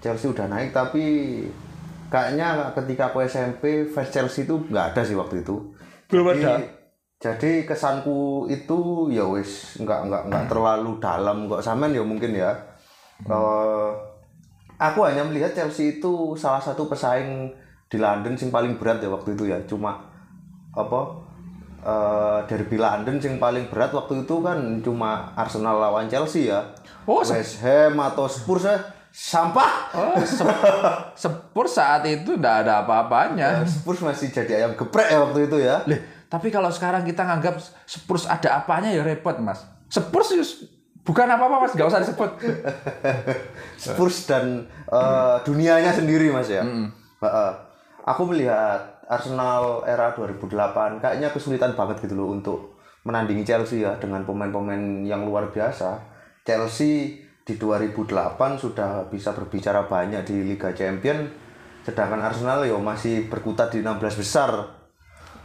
[0.00, 1.04] Chelsea udah naik tapi
[2.06, 5.74] kayaknya ketika aku SMP fans Chelsea itu nggak ada sih waktu itu.
[6.06, 6.58] Belum Jadi- ada?
[7.16, 12.52] Jadi kesanku itu ya wis nggak nggak nggak terlalu dalam kok sampean ya mungkin ya.
[13.24, 13.90] Eh,
[14.76, 17.48] aku hanya melihat Chelsea itu salah satu pesaing
[17.88, 19.56] di London sing paling berat ya waktu itu ya.
[19.64, 19.96] Cuma
[20.76, 21.00] apa
[21.86, 26.66] eh derby London sing paling berat waktu itu kan cuma Arsenal lawan Chelsea ya.
[27.06, 28.74] Oh, West Ham atau Spurs ya
[29.16, 29.72] sampah.
[29.96, 30.18] Oh,
[31.22, 33.62] Spurs saat itu enggak ada apa-apanya.
[33.64, 35.80] Spurs masih jadi ayam geprek ya waktu itu ya.
[35.86, 39.64] Lih, tapi kalau sekarang kita nganggap Spurs ada apanya ya repot, Mas.
[39.86, 40.34] Spurs
[41.06, 41.72] bukan apa-apa, Mas.
[41.72, 42.30] Gak usah disebut.
[43.86, 46.66] Spurs dan eh, dunianya sendiri mas ya.
[46.66, 47.52] Heeh.
[48.06, 54.26] Aku melihat Arsenal era 2008 kayaknya kesulitan banget gitu loh untuk menandingi Chelsea ya dengan
[54.26, 56.02] pemain-pemain yang luar biasa.
[56.42, 58.10] Chelsea di 2008
[58.58, 61.46] sudah bisa berbicara banyak di Liga Champion
[61.86, 64.50] sedangkan Arsenal ya masih berkutat di 16 besar.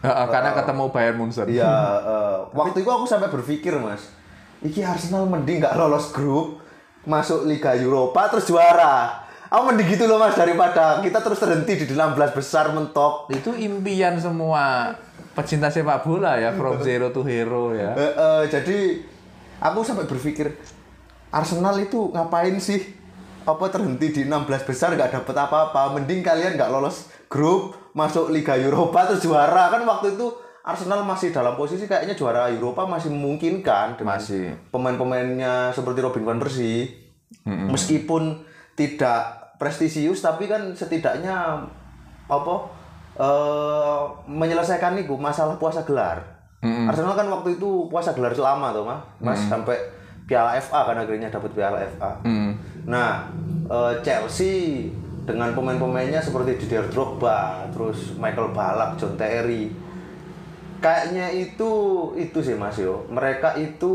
[0.01, 1.45] Heeh, karena ketemu Bayern Munchen.
[1.45, 1.69] Iya,
[2.01, 4.09] eh, waktu itu aku sampai berpikir mas,
[4.65, 6.57] iki Arsenal mending nggak lolos grup,
[7.05, 9.20] masuk Liga Eropa terus juara.
[9.51, 13.27] Aku mending gitu loh mas daripada kita terus terhenti di 16 besar mentok.
[13.35, 14.95] Itu impian semua
[15.35, 17.91] pecinta sepak bola ya, from zero to hero ya.
[17.91, 19.03] Eh, eh, jadi
[19.59, 20.55] aku sampai berpikir
[21.35, 22.79] Arsenal itu ngapain sih?
[23.43, 25.99] Apa terhenti di 16 besar nggak dapet apa-apa?
[25.99, 31.33] Mending kalian nggak lolos grup, masuk Liga Eropa terus juara kan waktu itu Arsenal masih
[31.33, 34.53] dalam posisi kayaknya juara Eropa masih memungkinkan dengan Masih.
[34.69, 36.87] pemain-pemainnya seperti Robin van Persie.
[37.49, 38.45] Meskipun
[38.77, 41.61] tidak prestisius tapi kan setidaknya
[42.25, 42.55] apa
[43.21, 46.41] eh menyelesaikan itu masalah puasa gelar.
[46.61, 49.01] Arsenal kan waktu itu puasa gelar selama tuh, Mas.
[49.21, 49.77] Mas sampai
[50.29, 52.21] Piala FA kan akhirnya dapat Piala FA.
[52.21, 52.53] Hmm.
[52.85, 53.25] Nah,
[53.65, 54.87] eh, Chelsea
[55.25, 59.73] dengan pemain-pemainnya seperti Didier Drogba, terus Michael Ballack, John Terry.
[60.81, 61.71] Kayaknya itu
[62.17, 63.05] itu sih Mas yo.
[63.09, 63.93] Mereka itu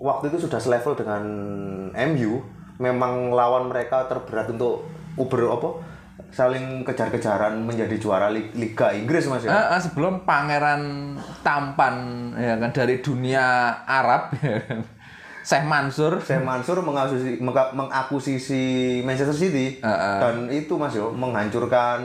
[0.00, 1.22] waktu itu sudah selevel dengan
[2.12, 2.55] MU.
[2.76, 4.84] Memang lawan mereka terberat untuk
[5.14, 5.70] uber apa?
[6.28, 9.72] Saling kejar-kejaran menjadi juara li- Liga Inggris Mas ya.
[9.72, 11.94] Eh, sebelum pangeran tampan
[12.34, 13.44] ya kan dari dunia
[13.82, 14.80] Arab ya kan.
[15.40, 18.64] Syekh Mansur Syekh Mansur mengakuisisi, menga- mengakuisisi
[19.00, 20.18] Manchester City Heeh.
[20.18, 22.02] dan itu Mas yo menghancurkan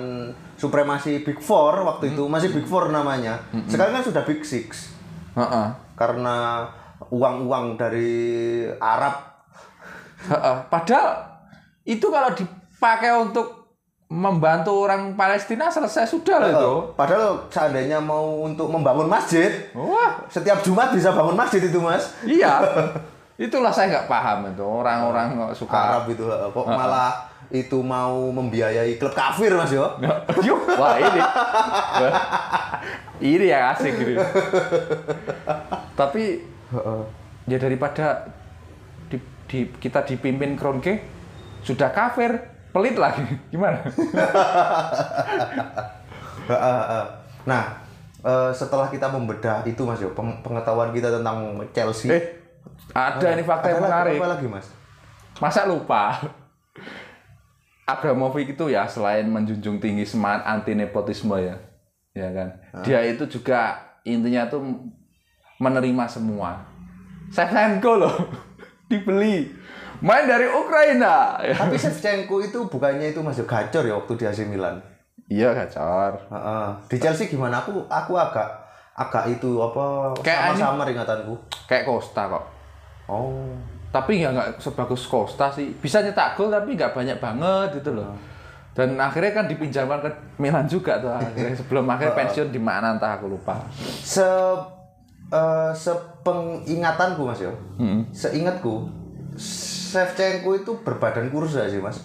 [0.54, 3.42] supremasi Big Four waktu itu masih Big Four namanya.
[3.66, 4.94] Sekarang kan sudah Big Six
[5.34, 5.68] Heeh.
[5.96, 6.70] karena
[7.10, 8.14] uang-uang dari
[8.78, 9.31] Arab.
[10.70, 11.08] Padahal
[11.86, 13.62] itu kalau dipakai untuk
[14.12, 16.74] membantu orang Palestina selesai sudah loh itu.
[17.00, 22.12] Padahal seandainya mau untuk membangun masjid, Wah, setiap Jumat bisa bangun masjid itu Mas.
[22.28, 22.60] iya.
[23.42, 25.74] Itulah saya nggak paham itu orang-orang kok suka.
[25.74, 29.88] Arab itu kok malah itu mau membiayai klub kafir Mas yo.
[30.46, 31.22] Yuk, wah ini.
[33.24, 34.20] ini yang asik gitu.
[36.00, 36.44] Tapi
[37.50, 38.30] ya daripada
[39.52, 41.04] di, kita dipimpin Kronke
[41.60, 42.40] sudah kafir,
[42.72, 43.28] pelit lagi.
[43.54, 43.84] Gimana?
[47.42, 47.64] Nah,
[48.22, 52.12] eh, setelah kita membedah itu Mas yo, peng- pengetahuan kita tentang Chelsea.
[52.12, 52.24] Eh,
[52.94, 54.20] ada ini fakta yang menarik.
[54.22, 54.68] Apa lagi Mas?
[55.42, 56.22] Masa lupa?
[57.92, 61.56] Abramovich itu ya selain menjunjung tinggi semangat anti nepotisme ya,
[62.14, 62.48] ya kan.
[62.86, 64.64] Dia itu juga intinya tuh
[65.58, 66.62] menerima semua.
[67.32, 68.16] Shevchenko loh
[68.92, 69.48] dibeli
[70.04, 71.40] main dari Ukraina.
[71.40, 74.82] Tapi Shevchenko itu bukannya itu masih gacor ya waktu di AC Milan.
[75.32, 76.20] Iya gacor.
[76.28, 76.68] Heeh.
[76.92, 77.64] Di Chelsea gimana?
[77.64, 78.50] Aku aku agak
[78.92, 81.34] agak itu apa Kayak sama-sama ingatanku.
[81.70, 82.44] Kayak Costa kok.
[83.08, 83.56] Oh.
[83.92, 85.72] Tapi ya nggak sebagus Costa sih.
[85.80, 88.12] Bisa nyetak gol tapi nggak banyak banget gitu loh.
[88.72, 93.20] Dan akhirnya kan dipinjamkan ke Milan juga tuh akhirnya sebelum akhirnya pensiun di mana entah
[93.20, 93.60] aku lupa.
[93.80, 94.24] Se
[95.32, 97.56] eh, sepengingatanku Mas yo.
[97.80, 98.06] Hmm.
[98.12, 98.88] Seingatku
[99.40, 102.04] Shevchenko itu berbadan kurus sih Mas?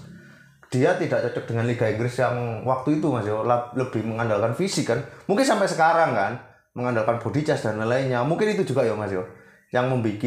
[0.71, 3.43] Dia tidak cocok dengan Liga Inggris yang waktu itu Mas yo
[3.75, 5.03] lebih mengandalkan fisik kan.
[5.27, 6.33] Mungkin sampai sekarang kan
[6.75, 8.23] mengandalkan body charge dan lain-lainnya.
[8.23, 9.27] Mungkin itu juga ya Mas yo
[9.75, 10.23] yang membuat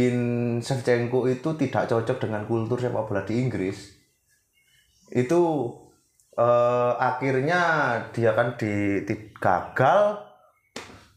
[0.59, 3.95] Shevchenko itu tidak cocok dengan kultur sepak bola di Inggris.
[5.09, 5.41] Itu
[6.35, 7.62] eh, akhirnya
[8.12, 10.28] dia kan di, di- gagal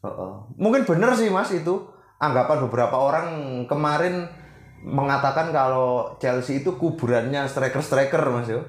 [0.03, 0.33] Heeh.
[0.59, 1.87] Mungkin bener sih mas itu
[2.19, 3.27] anggapan beberapa orang
[3.71, 4.27] kemarin
[4.83, 8.63] mengatakan kalau Chelsea itu kuburannya striker-striker mas yo.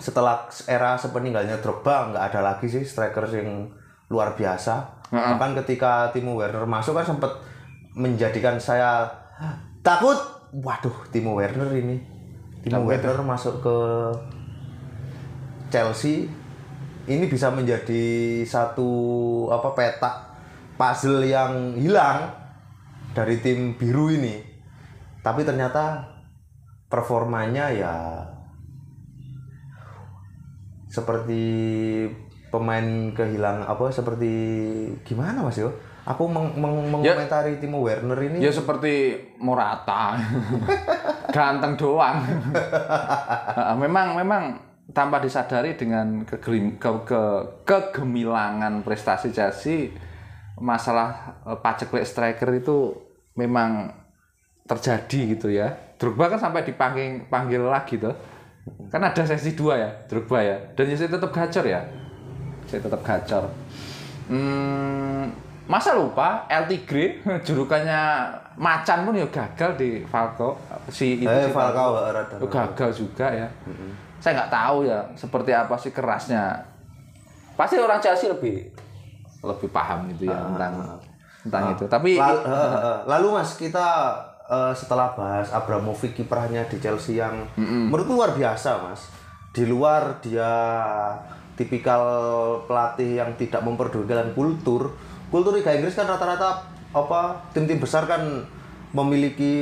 [0.00, 3.68] Setelah era sepeninggalnya Drogba nggak ada lagi sih striker yang
[4.08, 5.04] luar biasa.
[5.12, 7.36] Bahkan ketika Timo Werner masuk kan sempat
[7.92, 9.04] menjadikan saya
[9.84, 10.16] takut.
[10.52, 12.00] Waduh, Timo Werner ini.
[12.64, 13.76] Timo Werner masuk ke
[15.68, 16.28] Chelsea
[17.04, 18.04] ini bisa menjadi
[18.42, 18.90] satu
[19.48, 20.10] apa peta
[20.74, 22.30] puzzle yang hilang
[23.12, 24.38] dari tim biru ini.
[25.22, 26.02] Tapi ternyata
[26.86, 27.94] performanya ya
[30.86, 31.42] seperti
[32.52, 34.32] pemain kehilangan apa seperti
[35.02, 35.72] gimana Mas yo?
[36.02, 40.18] Aku meng- meng- mengomentari Timo Werner ini Ya seperti Morata.
[41.34, 42.18] Ganteng doang.
[43.82, 44.58] Memang memang
[44.92, 47.22] tanpa disadari dengan kegelim, ke, ke,
[47.64, 49.92] kegemilangan prestasi Chelsea
[50.60, 52.94] masalah eh, paceklik striker itu
[53.34, 53.90] memang
[54.68, 55.72] terjadi gitu ya.
[55.98, 58.14] Drogba kan sampai dipanggil panggil lagi tuh.
[58.92, 60.56] Kan ada sesi dua ya, Drogba ya.
[60.78, 61.80] Dan ya saya tetap gacor ya.
[62.70, 63.50] Saya tetap gacor.
[64.30, 65.34] Hmm,
[65.66, 70.60] masa lupa El Tigre julukannya macan pun ya gagal di Falco
[70.92, 73.48] si itu eh si Falcao rada Oh, gagal juga ya.
[74.22, 76.62] Saya nggak tahu ya seperti apa sih kerasnya.
[77.58, 78.70] Pasti orang Chelsea lebih
[79.42, 80.72] lebih paham gitu ya tentang
[81.42, 81.84] tentang itu.
[81.90, 82.98] Tapi Lal- eh, eh, eh.
[83.10, 84.14] lalu Mas kita
[84.46, 89.10] eh, setelah bahas Abramovich kiprahnya di Chelsea yang menurutku luar biasa Mas.
[89.50, 90.48] Di luar dia
[91.58, 92.00] tipikal
[92.64, 94.94] pelatih yang tidak memperdulikan kultur.
[95.34, 98.22] Kultur Liga Inggris kan rata-rata apa tim-tim besar kan
[98.94, 99.54] memiliki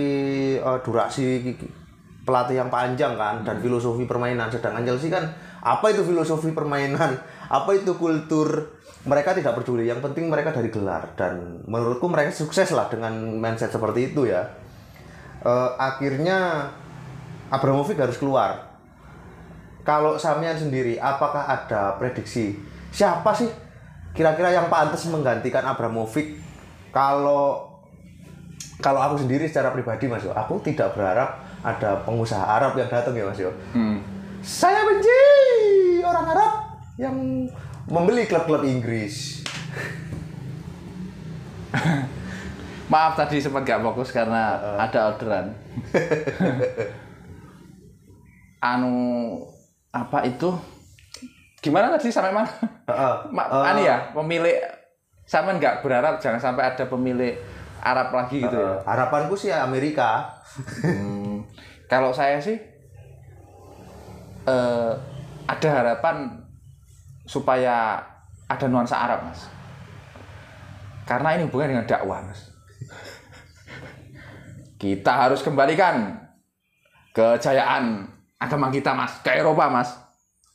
[0.60, 1.56] eh, durasi
[2.30, 4.46] pelatih yang panjang kan dan filosofi permainan.
[4.46, 5.26] Sedangkan Chelsea kan
[5.58, 7.18] apa itu filosofi permainan?
[7.50, 8.78] Apa itu kultur?
[9.02, 9.90] Mereka tidak peduli.
[9.90, 11.18] Yang penting mereka dari gelar.
[11.18, 13.10] Dan menurutku mereka sukses lah dengan
[13.42, 14.46] mindset seperti itu ya.
[15.42, 16.70] Eh, akhirnya
[17.50, 18.70] Abramovich harus keluar.
[19.82, 22.54] Kalau Samian sendiri apakah ada prediksi?
[22.94, 23.50] Siapa sih
[24.14, 26.38] kira-kira yang pantas menggantikan Abramovich?
[26.94, 27.66] Kalau
[28.78, 33.12] kalau aku sendiri secara pribadi Mas Yo, aku tidak berharap ada pengusaha Arab yang datang
[33.12, 33.52] ya Mas Yo.
[33.76, 34.00] hmm,
[34.40, 35.20] Saya benci
[36.00, 36.52] orang Arab
[36.96, 37.16] yang
[37.84, 39.44] membeli klub-klub Inggris.
[42.90, 45.52] maaf tadi sempat nggak fokus karena ada orderan.
[48.72, 48.94] anu
[49.92, 50.50] apa itu?
[51.60, 52.50] Gimana tadi sampai mana?
[52.88, 53.14] Heeh.
[53.36, 54.58] Ma, anu ya pemilik
[55.28, 57.38] sama nggak berharap jangan sampai ada pemilik
[57.80, 58.78] Arab lagi gitu ya.
[58.84, 60.28] Harapanku sih Amerika.
[60.84, 61.42] Hmm,
[61.90, 62.56] kalau saya sih
[64.46, 64.92] eh,
[65.48, 66.40] ada harapan
[67.26, 67.98] supaya
[68.50, 69.46] ada nuansa Arab, Mas.
[71.06, 72.50] Karena ini hubungan dengan dakwah, Mas.
[74.78, 76.18] Kita harus kembalikan
[77.14, 78.06] kejayaan
[78.38, 79.90] agama kita, Mas, ke Eropa, Mas.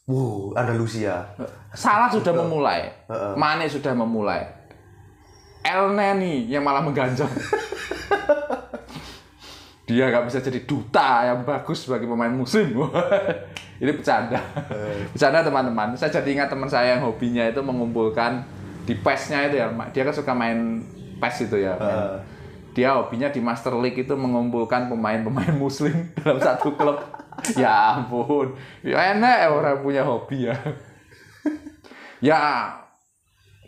[0.07, 1.23] Wuh, Andalusia.
[1.75, 2.87] Salah sudah memulai.
[3.35, 4.54] Mane sudah memulai.
[5.65, 7.25] El Neni yang malah mengganjal.
[9.85, 12.73] Dia nggak bisa jadi duta yang bagus bagi pemain musim.
[13.81, 14.41] Ini bercanda.
[15.13, 15.93] Bercanda teman-teman.
[15.93, 18.41] Saya jadi ingat teman saya yang hobinya itu mengumpulkan
[18.85, 19.69] di PES-nya itu ya.
[19.89, 20.81] Dia kan suka main
[21.17, 21.73] PES itu ya.
[21.75, 22.17] main- Heeh.
[22.75, 26.97] Dia hobinya di Master League itu mengumpulkan pemain-pemain muslim dalam satu klub.
[27.53, 28.57] ya ampun.
[28.81, 30.55] Ya enak ya orang punya hobi ya.
[32.33, 32.39] ya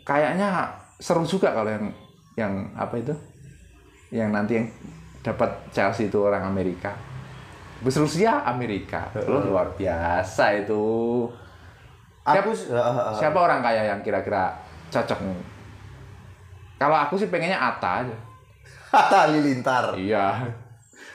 [0.01, 0.65] kayaknya
[0.97, 1.85] seru juga kalau yang
[2.35, 3.13] yang apa itu?
[4.09, 4.67] Yang nanti yang
[5.21, 6.93] dapat Chelsea itu orang Amerika.
[7.77, 9.09] Bus Rusia Amerika.
[9.27, 10.81] Loh, luar biasa itu.
[12.23, 13.13] Aku s- heeh, heeh.
[13.13, 14.51] Siapa orang kaya yang kira-kira
[14.89, 15.19] cocok?
[16.77, 18.15] Kalau aku sih pengennya Atta aja.
[18.89, 19.93] Hatta Halilintar.
[19.97, 20.37] Iya.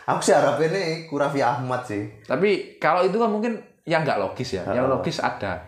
[0.04, 2.10] Aku sih harapnya nih Kurafi Ahmad sih.
[2.26, 4.66] Tapi kalau itu kan mungkin yang nggak logis ya.
[4.68, 5.62] Yang logis ada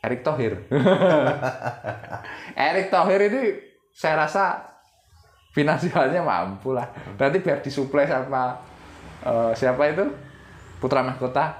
[0.00, 0.56] Erick Thohir.
[2.56, 3.42] Erick Thohir ini
[3.92, 4.64] saya rasa
[5.52, 6.88] finansialnya mampu lah.
[7.20, 8.56] Berarti biar disuplai sama
[9.20, 10.08] eh, siapa itu
[10.80, 11.52] putra mahkota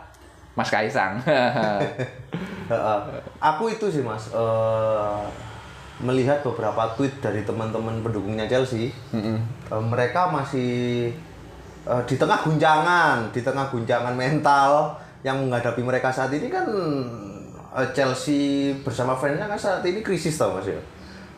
[0.56, 1.20] Mas Kaisang.
[3.52, 5.20] Aku itu sih mas eh,
[6.00, 8.88] melihat beberapa tweet dari teman-teman pendukungnya Chelsea.
[9.12, 11.12] Eh, mereka masih
[11.84, 16.64] eh, di tengah guncangan, di tengah guncangan mental yang menghadapi mereka saat ini kan
[17.94, 20.80] Chelsea bersama fansnya kan saat ini krisis tau mas ya,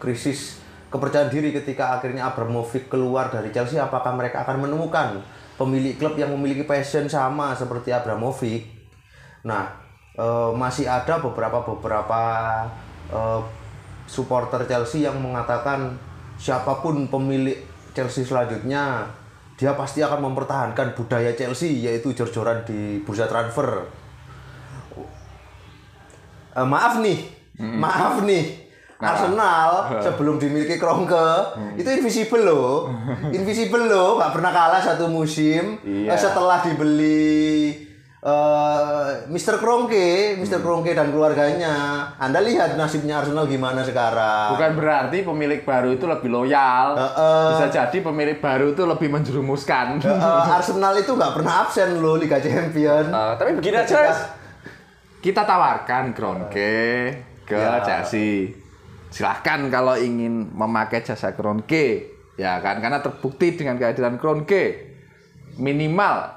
[0.00, 0.62] krisis
[0.92, 3.80] kepercayaan diri ketika akhirnya Abramovich keluar dari Chelsea.
[3.80, 5.20] Apakah mereka akan menemukan
[5.56, 8.68] pemilik klub yang memiliki passion sama seperti Abramovich?
[9.44, 9.72] Nah,
[10.16, 12.20] eh, masih ada beberapa beberapa
[13.12, 13.40] eh,
[14.04, 15.96] supporter Chelsea yang mengatakan
[16.36, 17.56] siapa pun pemilik
[17.96, 19.04] Chelsea selanjutnya
[19.56, 24.01] dia pasti akan mempertahankan budaya Chelsea yaitu jor-joran di bursa transfer.
[26.52, 27.18] Eh, maaf nih,
[27.58, 28.62] maaf nih.
[29.02, 32.86] Arsenal sebelum dimiliki Kroenke itu invisible loh.
[33.34, 35.74] invisible loh, nggak pernah kalah satu musim.
[35.82, 36.14] Iya.
[36.14, 37.74] Eh, Setelah dibeli
[38.22, 39.58] eh Mr.
[39.58, 40.62] Kroenke, Mr.
[40.62, 42.06] Kroenke dan keluarganya.
[42.14, 44.54] Anda lihat nasibnya Arsenal gimana sekarang.
[44.54, 46.94] Bukan berarti pemilik baru itu lebih loyal.
[46.94, 47.46] Heeh.
[47.50, 49.98] Bisa jadi pemilik baru itu lebih menjerumuskan.
[49.98, 53.10] Eh, Arsenal itu nggak pernah absen loh Liga Champion.
[53.10, 54.41] Eh, tapi begini aja, Ketika-
[55.22, 56.74] kita tawarkan Kronke
[57.42, 57.78] ke Ya.
[57.80, 58.50] Chelsea.
[59.08, 62.80] Silahkan kalau ingin memakai jasa Kronke, ya kan?
[62.80, 64.96] Karena terbukti dengan kehadiran Kronke,
[65.54, 66.32] minimal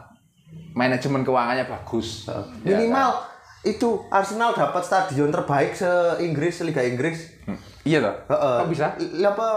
[0.71, 2.27] manajemen keuangannya bagus.
[2.61, 3.15] Ya Minimal
[3.63, 7.41] itu Arsenal dapat stadion terbaik se-Inggris, Liga Inggris.
[7.41, 7.57] kan?
[7.81, 8.15] Iya toh?
[8.29, 8.55] Heeh.
[8.59, 8.85] Kok bisa?
[8.99, 9.49] L- apa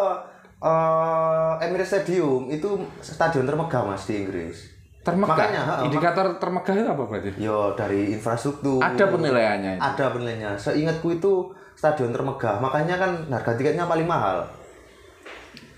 [0.59, 2.71] eh, Emirates Stadium itu
[3.01, 4.78] stadion termegah Mas di Inggris.
[5.09, 5.37] Termegah.
[5.37, 7.31] Makanya, heeh, Indikator termegah itu apa berarti?
[7.41, 8.81] Yo dari infrastruktur.
[8.85, 9.83] Ada penilaiannya itu.
[9.83, 10.51] Ada penilaiannya.
[10.61, 11.33] Seingatku itu
[11.73, 12.61] stadion termegah.
[12.61, 14.45] Makanya kan harga tiketnya paling mahal.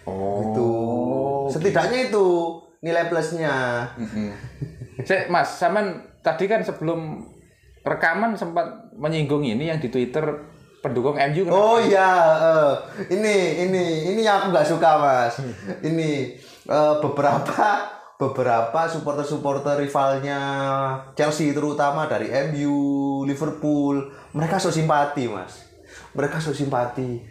[0.09, 0.43] Oh.
[0.51, 0.70] Itu
[1.55, 2.26] setidaknya itu
[2.83, 3.87] nilai plusnya.
[5.07, 7.24] Cek, Mas, Saman tadi kan sebelum
[7.81, 10.24] rekaman sempat menyinggung ini yang di Twitter
[10.81, 12.72] pendukung MU kan Oh iya, eh,
[13.12, 15.35] ini ini ini yang aku nggak suka mas.
[15.85, 16.11] Ini
[16.68, 20.37] eh, beberapa beberapa supporter-supporter rivalnya
[21.16, 22.77] Chelsea terutama dari MU,
[23.25, 25.64] Liverpool, mereka so simpati mas.
[26.12, 27.25] Mereka so simpati.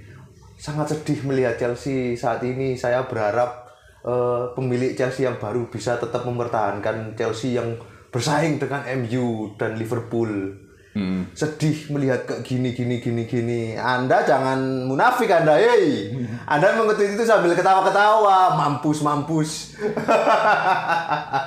[0.58, 2.74] Sangat sedih melihat Chelsea saat ini.
[2.74, 3.70] Saya berharap
[4.02, 7.78] eh, pemilik Chelsea yang baru bisa tetap mempertahankan Chelsea yang
[8.10, 10.69] bersaing dengan MU dan Liverpool
[11.00, 11.24] Hmm.
[11.32, 13.62] sedih melihat kayak gini gini gini gini.
[13.80, 16.12] Anda jangan munafik anda hei
[16.43, 18.60] anda mengetahui itu sambil ketawa-ketawa.
[18.60, 19.80] Mampus mampus.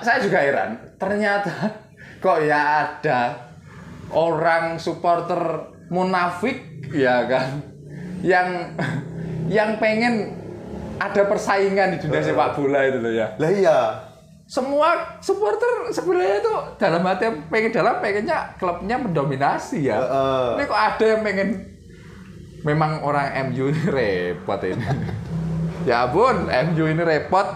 [0.05, 1.53] Saya juga heran, ternyata
[2.25, 3.53] kok ya ada
[4.09, 7.61] orang supporter munafik ya kan?
[8.25, 8.49] Yang
[9.53, 10.43] yang pengen
[11.03, 13.35] ada persaingan di dunia sepak bola itu loh ya.
[13.37, 13.79] lah iya
[14.53, 19.97] Semua supporter sebenarnya itu dalam hati pengen dalam pengennya klubnya mendominasi ya.
[19.97, 20.61] Heeh.
[20.61, 21.49] Ini kok ada yang pengen
[22.61, 24.85] memang orang MU ini repot ini.
[25.89, 27.49] ya ampun, MU ini repot.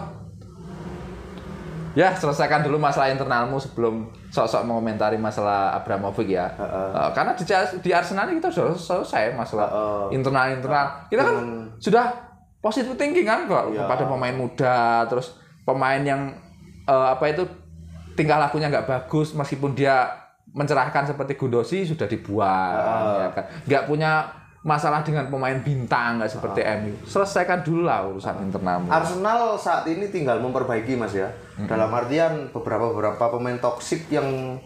[1.93, 6.49] Ya, selesaikan dulu masalah internalmu sebelum sok-sok mengomentari masalah Abramovich ya.
[6.49, 7.45] Eh, karena di,
[7.81, 9.69] di Arsenal kita sudah selesai masalah
[10.09, 11.09] internal-internal.
[11.09, 12.05] Kita kan Dengan- sudah
[12.57, 13.85] positif thinking kan kok Iya.
[13.85, 16.21] kepada pemain muda, terus pemain yang
[16.87, 17.43] eh, apa itu
[18.17, 20.09] tingkah lakunya nggak bagus meskipun dia
[20.55, 23.45] mencerahkan seperti Gundosi sudah dibuang ya kan.
[23.67, 24.11] Nggak punya
[24.65, 26.95] masalah dengan pemain bintang nggak seperti MU.
[27.05, 28.89] Selesaikan dulu lah urusan internalmu.
[28.89, 31.29] Arsenal saat ini tinggal memperbaiki mas ya.
[31.69, 34.57] Dalam artian beberapa beberapa pemain toksik yang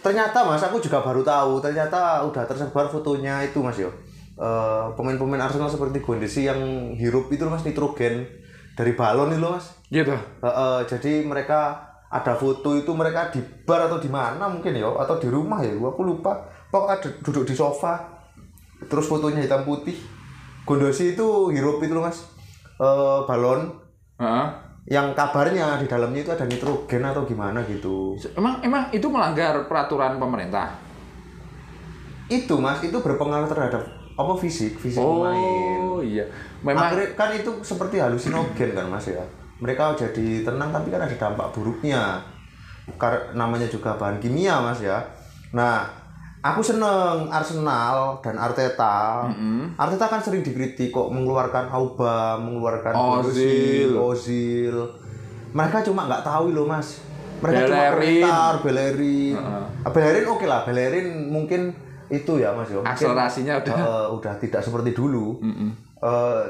[0.00, 3.92] ternyata mas aku juga baru tahu ternyata udah tersebar fotonya itu mas yo
[4.34, 8.26] Eh, pemain-pemain Arsenal seperti Gondesi yang hirup itu mas nitrogen
[8.74, 10.10] dari balon itu loh, mas Gitu.
[10.42, 11.78] Heeh, jadi mereka
[12.10, 15.70] ada foto itu mereka di bar atau di mana mungkin ya atau di rumah ya
[15.72, 16.30] gua aku lupa
[16.68, 17.98] pokoknya ada duduk di sofa
[18.84, 19.94] terus fotonya hitam putih
[20.62, 22.26] Gondosi itu hirup itu loh mas
[22.74, 23.70] Eh, balon
[24.16, 24.46] Heeh.
[24.86, 30.14] yang kabarnya di dalamnya itu ada nitrogen atau gimana gitu Emang emang itu melanggar peraturan
[30.16, 30.74] pemerintah.
[32.26, 33.84] itu mas itu berpengaruh terhadap
[34.14, 36.24] apa fisik fisik pemain Oh iya.
[36.62, 39.22] Memang Akhirnya kan itu seperti halusinogen kan mas ya
[39.64, 42.20] mereka jadi tenang tapi kan ada dampak buruknya.
[42.94, 45.00] Kar namanya juga bahan kimia mas ya.
[45.50, 45.88] Nah
[46.38, 49.24] aku seneng Arsenal dan Arteta.
[49.74, 53.96] Arteta kan sering dikritik kok mengeluarkan Auba mengeluarkan Ozil.
[53.96, 54.76] Ozil
[55.50, 57.00] mereka cuma nggak tahu loh mas.
[57.40, 58.20] Mereka cuma Bellerin.
[58.20, 59.34] komentar Bellerin.
[59.80, 61.72] Ah, Bellerin oke lah Bellerin mungkin
[62.06, 62.78] itu ya mas ya.
[62.80, 65.40] Akselerasinya udah- eh, udah tidak seperti dulu.
[65.40, 65.72] Eh,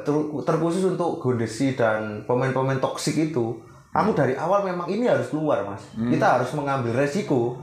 [0.02, 3.54] ter- terkhusus untuk Gondesi dan pemain-pemain toksik itu
[3.94, 7.54] kamu dari awal memang ini harus keluar mas kita harus mengambil resiko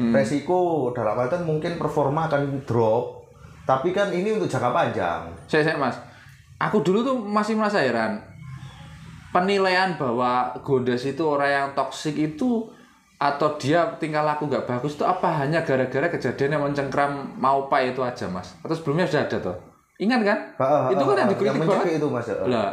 [0.00, 3.28] resiko dalam artian mungkin performa akan drop
[3.64, 5.96] tapi kan ini untuk jangka panjang saya saya Mas.
[6.60, 8.22] Aku dulu tuh masih merasa heran.
[9.34, 12.70] Penilaian bahwa Gondes itu orang yang toksik itu
[13.18, 18.00] atau dia tingkah laku nggak bagus itu apa hanya gara-gara kejadian yang mencengkram Maupai itu
[18.04, 18.54] aja mas?
[18.62, 19.56] Atau sebelumnya sudah ada tuh?
[19.96, 20.38] Ingat kan?
[20.56, 21.98] Ah, ah, itu kan yang dikritik mencekik banget.
[21.98, 22.70] itu mas Lah,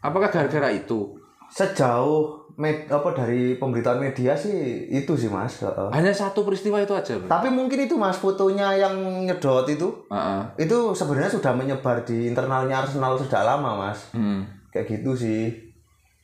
[0.00, 1.18] apakah gara-gara itu?
[1.48, 5.60] sejauh med, apa dari pemberitaan media sih itu sih mas.
[5.92, 7.28] Hanya satu peristiwa itu aja, Bro.
[7.28, 10.40] tapi mungkin itu mas fotonya yang nyedot itu Heeh.
[10.58, 14.48] itu sebenarnya sudah menyebar di internalnya Arsenal sudah lama mas Hmm.
[14.68, 15.52] kayak gitu sih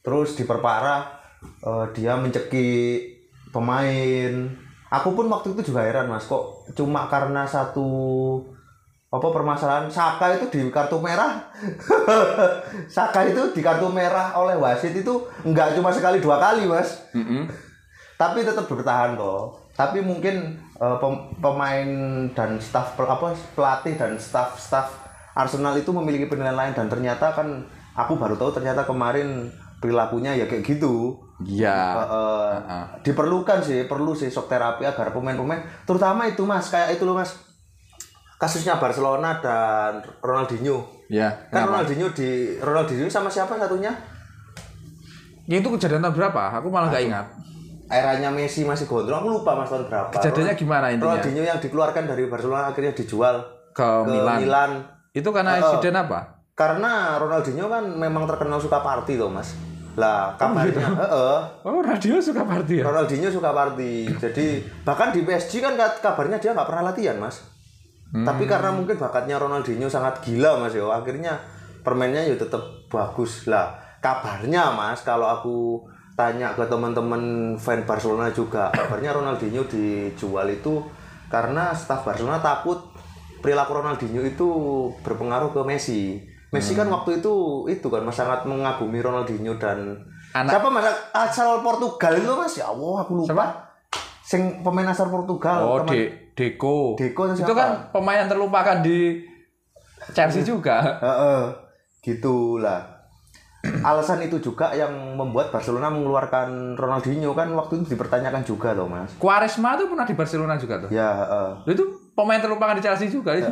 [0.01, 1.13] terus diperparah
[1.61, 4.33] eh, dia mencekik pemain
[4.89, 7.85] aku pun waktu itu juga heran mas kok cuma karena satu
[9.09, 11.41] apa permasalahan Saka itu di kartu merah
[12.95, 17.49] Saka itu di kartu merah oleh wasit itu nggak cuma sekali dua kali mas Mm-mm.
[18.15, 21.89] tapi tetap bertahan kok tapi mungkin pem- pemain
[22.31, 24.93] dan staf pel- apa pelatih dan staf staf
[25.33, 27.63] Arsenal itu memiliki penilaian lain dan ternyata kan
[27.95, 29.49] aku baru tahu ternyata kemarin
[29.79, 31.71] perilakunya ya kayak gitu Iya.
[31.95, 32.85] Eh, eh, Heeh.
[33.07, 37.31] diperlukan sih perlu sih shock terapi agar pemain-pemain terutama itu mas kayak itu loh mas
[38.39, 41.29] kasusnya Barcelona dan Ronaldinho Ya.
[41.49, 41.71] kan Kenapa?
[41.75, 43.91] Ronaldinho di Ronaldinho sama siapa satunya
[45.45, 46.43] Ya, itu kejadian tahun berapa?
[46.55, 47.27] Aku malah nggak ingat.
[47.89, 51.09] eranya Messi masih gondrong aku lupa mas tahun berapa Kejadiannya gimana intinya?
[51.11, 53.41] Ronaldinho yang dikeluarkan dari Barcelona akhirnya dijual
[53.73, 54.39] Ke, ke Milan.
[54.39, 54.71] Milan.
[55.11, 55.61] Itu karena Oh.
[55.73, 56.37] insiden apa?
[56.53, 59.55] karena Ronaldinho kan memang terkenal suka party tuh mas
[59.95, 60.43] lah gitu?
[60.45, 62.85] kabarnya heeh, Oh, radio suka party ya?
[62.85, 64.47] Ronaldinho suka party jadi
[64.83, 67.41] bahkan di PSG kan kabarnya dia nggak pernah latihan mas
[68.09, 68.25] Hmm.
[68.25, 71.37] tapi karena mungkin bakatnya Ronaldinho sangat gila mas yo akhirnya
[71.81, 73.45] permainnya ya tetap bagus.
[73.45, 75.57] Lah kabarnya mas kalau aku
[76.15, 77.21] tanya ke teman-teman
[77.55, 80.81] fan Barcelona juga kabarnya Ronaldinho dijual itu
[81.27, 82.81] karena staf Barcelona takut
[83.39, 84.49] perilaku Ronaldinho itu
[84.99, 86.25] berpengaruh ke Messi.
[86.49, 87.35] Messi kan waktu itu
[87.69, 90.01] itu kan mas sangat mengagumi Ronaldinho dan
[90.33, 92.57] Anak- siapa mas asal Portugal itu mas?
[92.57, 93.29] Ya Allah aku lupa.
[93.29, 93.47] Siapa?
[94.21, 96.95] sing pemain asal Portugal Oh, teman- Deco.
[96.95, 99.27] Deco itu Itu kan pemain yang terlupakan di
[100.15, 101.03] Chelsea juga.
[101.03, 101.43] Heeh,
[102.07, 102.95] gitulah.
[103.59, 109.19] Alasan itu juga yang membuat Barcelona mengeluarkan Ronaldinho kan waktu itu dipertanyakan juga loh mas.
[109.19, 110.95] Quaresma tuh pernah di Barcelona juga tuh.
[110.95, 111.51] Ya, heeh.
[111.67, 111.85] Loh, Itu
[112.15, 113.35] pemain terlupakan di Chelsea juga.
[113.35, 113.51] Itu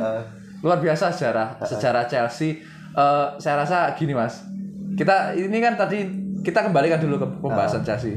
[0.63, 2.63] Luar biasa sejarah sejarah Chelsea.
[2.97, 4.47] Eh, saya rasa gini mas,
[4.95, 6.07] kita ini kan tadi
[6.41, 8.15] kita kembalikan dulu ke pembahasan Chelsea.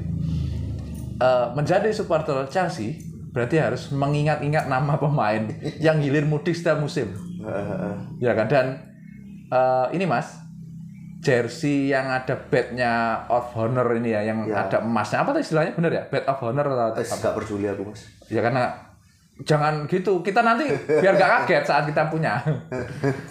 [1.20, 3.09] Eh, menjadi supporter Chelsea
[3.40, 5.48] berarti harus mengingat-ingat nama pemain
[5.80, 7.16] yang hilir mudik setiap musim.
[8.20, 8.52] Ya kan?
[8.52, 8.66] Dan
[9.48, 10.44] eh, ini mas
[11.20, 12.92] jersey yang ada badge-nya
[13.28, 14.68] of honor ini ya yang Ya.
[14.68, 15.24] ada emasnya.
[15.24, 15.72] Apa tuh istilahnya?
[15.72, 16.04] Bener ya?
[16.06, 18.04] Badge of honor atau Eh, Gak peduli aku mas.
[18.28, 18.76] ya karena
[19.40, 20.20] jangan gitu.
[20.20, 22.44] Kita nanti biar gak kaget saat kita punya.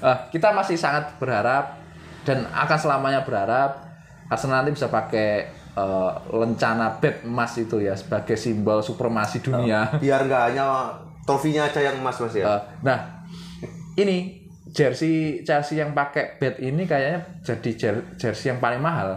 [0.00, 1.76] Eh, kita masih sangat berharap
[2.24, 3.84] dan akan selamanya berharap.
[4.28, 10.24] Arsenal nanti bisa pakai eh, lencana badge emas itu ya sebagai simbol supremasi dunia Biar
[10.24, 10.88] nggak hanya
[11.22, 12.44] trofinya aja yang emas mas ya.
[12.46, 12.98] Eh, nah,
[13.94, 19.16] ini jersey Chelsea yang pakai bed ini kayaknya jadi jer- jersey yang paling mahal.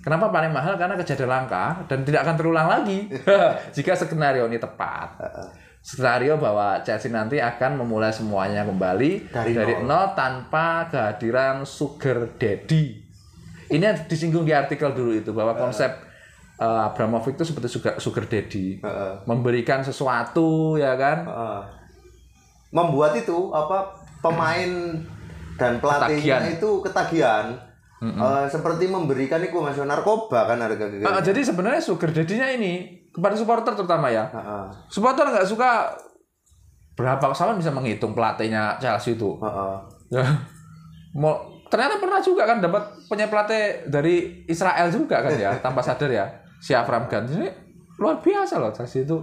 [0.00, 0.76] Kenapa paling mahal?
[0.76, 3.08] Karena kejadian langka dan tidak akan terulang lagi
[3.76, 5.16] jika skenario ini tepat.
[5.80, 9.80] Skenario bahwa Chelsea nanti akan memulai semuanya kembali Dari nol.
[9.82, 10.12] nol.
[10.12, 13.00] tanpa kehadiran sugar daddy.
[13.70, 15.88] Ini yang disinggung di artikel dulu itu bahwa konsep
[16.58, 19.12] eh, Abramovich itu seperti sugar, sugar daddy, Heeh.
[19.24, 21.62] memberikan sesuatu ya kan, Heeh.
[22.70, 23.90] Membuat itu apa
[24.22, 24.70] pemain
[25.58, 25.80] dan Ketagihan.
[25.82, 27.46] pelatihnya itu ketagihan.
[28.00, 31.04] Eh, seperti memberikan itu mas narkoba kan harga gitu.
[31.04, 32.72] Ah, jadi sebenarnya sugar daddy-nya ini
[33.12, 34.24] kepada supporter terutama ya.
[34.32, 34.64] Heeh.
[34.88, 35.92] Supporter nggak suka
[36.96, 39.36] berapa sama bisa menghitung pelatihnya Chelsea itu.
[39.36, 39.74] Heeh.
[40.16, 40.24] Ya.
[41.12, 46.10] Mau ternyata pernah juga kan dapat punya pelatih dari Israel juga kan ya, tanpa sadar
[46.10, 46.26] ya.
[46.60, 47.48] Si Avram Gantz ini
[47.96, 49.16] luar biasa loh Chelsea itu.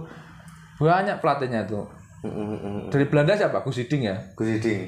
[0.80, 1.78] Banyak pelatihnya itu.
[2.22, 2.80] Mm, mm, mm.
[2.90, 3.62] Dari Belanda siapa?
[3.62, 4.16] Gus Hiddink ya.
[4.34, 4.80] Gus Hiding.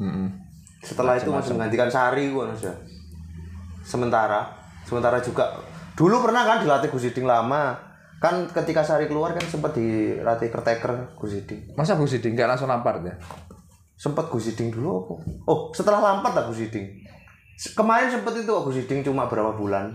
[0.00, 0.28] Mm-mm.
[0.84, 2.74] Setelah itu masih menggantikan Sari gua mas ya.
[3.84, 4.48] Sementara,
[4.84, 5.60] sementara juga
[5.96, 7.76] dulu pernah kan dilatih Gus Hiding lama.
[8.20, 11.76] Kan ketika Sari keluar kan sempat dilatih Kerteker Gus Hiding.
[11.76, 13.16] Masa Gus Hiddink nggak langsung Lampard ya?
[13.94, 15.14] Sempat Gus Hiding dulu apa?
[15.44, 16.86] Oh, setelah Lampard lah Gus Hiding.
[17.72, 19.94] Kemarin sempat itu Gus Hiding cuma berapa bulan.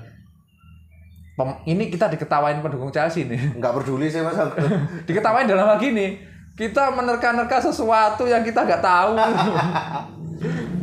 [1.33, 3.39] Pem- ini kita diketawain pendukung Chelsea nih.
[3.59, 4.59] Nggak peduli sih mas aku.
[5.07, 6.19] diketawain dalam hal gini
[6.51, 9.15] kita menerka-nerka sesuatu yang kita nggak tahu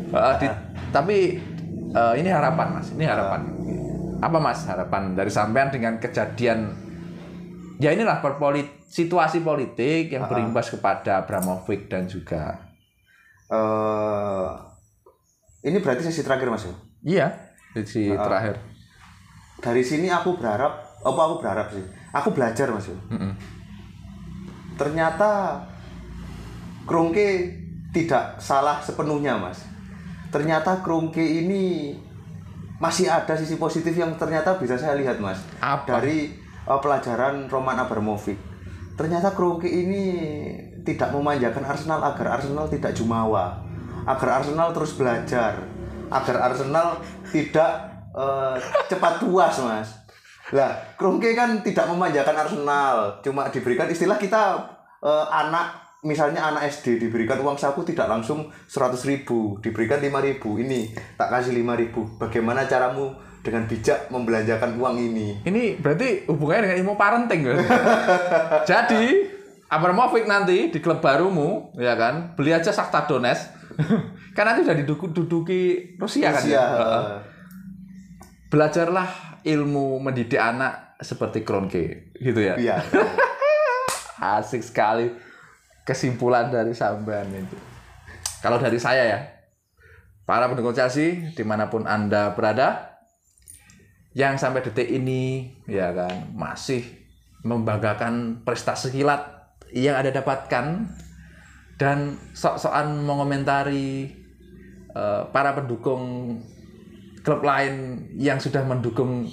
[0.07, 0.59] Eh, di-
[0.89, 1.37] tapi
[1.91, 3.45] eh, ini harapan mas ini harapan
[4.17, 6.73] apa mas harapan dari sampean dengan kejadian
[7.77, 12.66] ya inilah perpolit situasi politik yang berimbas kepada Abramovich dan juga
[13.47, 14.51] Eh,
[15.71, 16.75] ini berarti sesi terakhir mas ya?
[17.07, 17.27] iya
[17.79, 18.59] sisi terakhir
[19.63, 21.81] Dari sini aku berharap, apa aku berharap sih?
[22.11, 22.99] Aku belajar mas ya.
[23.15, 23.33] Mm-mm.
[24.75, 25.63] ternyata
[26.85, 27.55] Krongke
[27.95, 29.63] tidak salah sepenuhnya mas
[30.29, 31.95] ternyata Krongke ini
[32.77, 35.97] masih ada sisi positif yang ternyata bisa saya lihat mas Apa?
[35.97, 36.35] dari
[36.67, 38.37] uh, pelajaran Roman Abramovich
[38.99, 40.03] ternyata Krongke ini
[40.87, 43.59] tidak memanjakan Arsenal agar Arsenal tidak jumawa
[44.07, 45.59] agar Arsenal terus belajar
[46.07, 47.03] agar Arsenal
[47.35, 48.55] tidak uh,
[48.87, 50.07] cepat puas mas
[50.55, 54.63] lah, Kroenke kan tidak memanjakan Arsenal, cuma diberikan istilah kita
[55.03, 60.63] eh, anak misalnya anak SD diberikan uang saku tidak langsung 100 ribu, diberikan 5 ribu,
[60.63, 62.07] ini tak kasih 5 ribu.
[62.15, 65.43] Bagaimana caramu dengan bijak membelanjakan uang ini?
[65.43, 67.59] Ini berarti hubungannya dengan ilmu parenting kan?
[68.71, 69.03] Jadi
[69.67, 73.51] Abramovich nanti di klub barumu, ya kan, beli aja Shakhtar Donetsk.
[74.37, 76.39] kan nanti udah diduduki Rusia, kan?
[76.39, 76.63] Rusia, ya?
[76.63, 77.19] eh, Heeh.
[78.47, 82.55] Belajarlah ilmu mendidik anak seperti Kronke, gitu ya.
[82.55, 82.79] Iya.
[84.39, 85.11] Asik sekali
[85.83, 87.59] kesimpulan dari sampean itu.
[88.41, 89.19] Kalau dari saya ya,
[90.23, 92.97] para pendukung Chelsea di mana pun anda berada,
[94.17, 96.87] yang sampai detik ini ya kan masih
[97.45, 99.36] membanggakan prestasi kilat
[99.75, 100.87] yang ada dapatkan
[101.77, 104.09] dan sok-sokan mengomentari
[104.93, 106.37] eh, para pendukung
[107.21, 109.29] klub lain yang sudah mendukung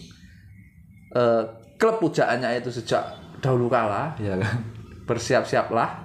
[1.16, 1.44] eh,
[1.80, 3.04] klub pujaannya itu sejak
[3.40, 4.16] dahulu kala.
[4.20, 4.56] Ya kan?
[5.04, 6.04] Bersiap-siaplah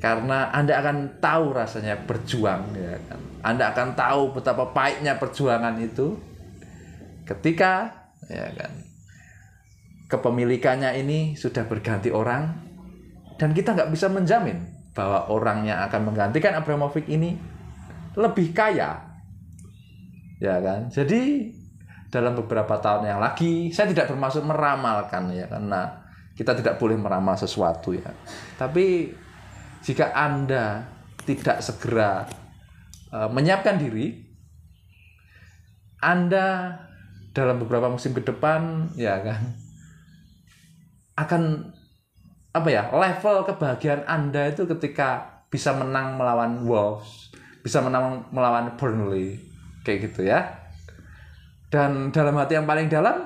[0.00, 3.20] karena anda akan tahu rasanya berjuang ya kan?
[3.44, 6.16] Anda akan tahu betapa pahitnya perjuangan itu
[7.28, 7.92] ketika
[8.28, 8.72] ya kan?
[10.10, 12.69] Kepemilikannya ini sudah berganti orang
[13.40, 14.60] dan kita nggak bisa menjamin
[14.92, 17.40] bahwa orang yang akan menggantikan Abramovich ini
[18.12, 19.00] lebih kaya.
[20.36, 20.92] Ya kan?
[20.92, 21.48] Jadi
[22.12, 26.04] dalam beberapa tahun yang lagi saya tidak bermaksud meramalkan ya karena
[26.36, 28.12] kita tidak boleh meramal sesuatu ya.
[28.60, 29.08] Tapi
[29.80, 30.84] jika anda
[31.24, 32.28] tidak segera
[33.08, 34.20] eh, menyiapkan diri
[36.04, 36.76] anda
[37.32, 39.40] dalam beberapa musim ke depan ya kan
[41.16, 41.42] akan
[42.50, 47.30] apa ya level kebahagiaan anda itu ketika bisa menang melawan Wolves
[47.62, 49.38] bisa menang melawan Burnley
[49.86, 50.46] kayak gitu ya
[51.70, 53.22] dan dalam hati yang paling dalam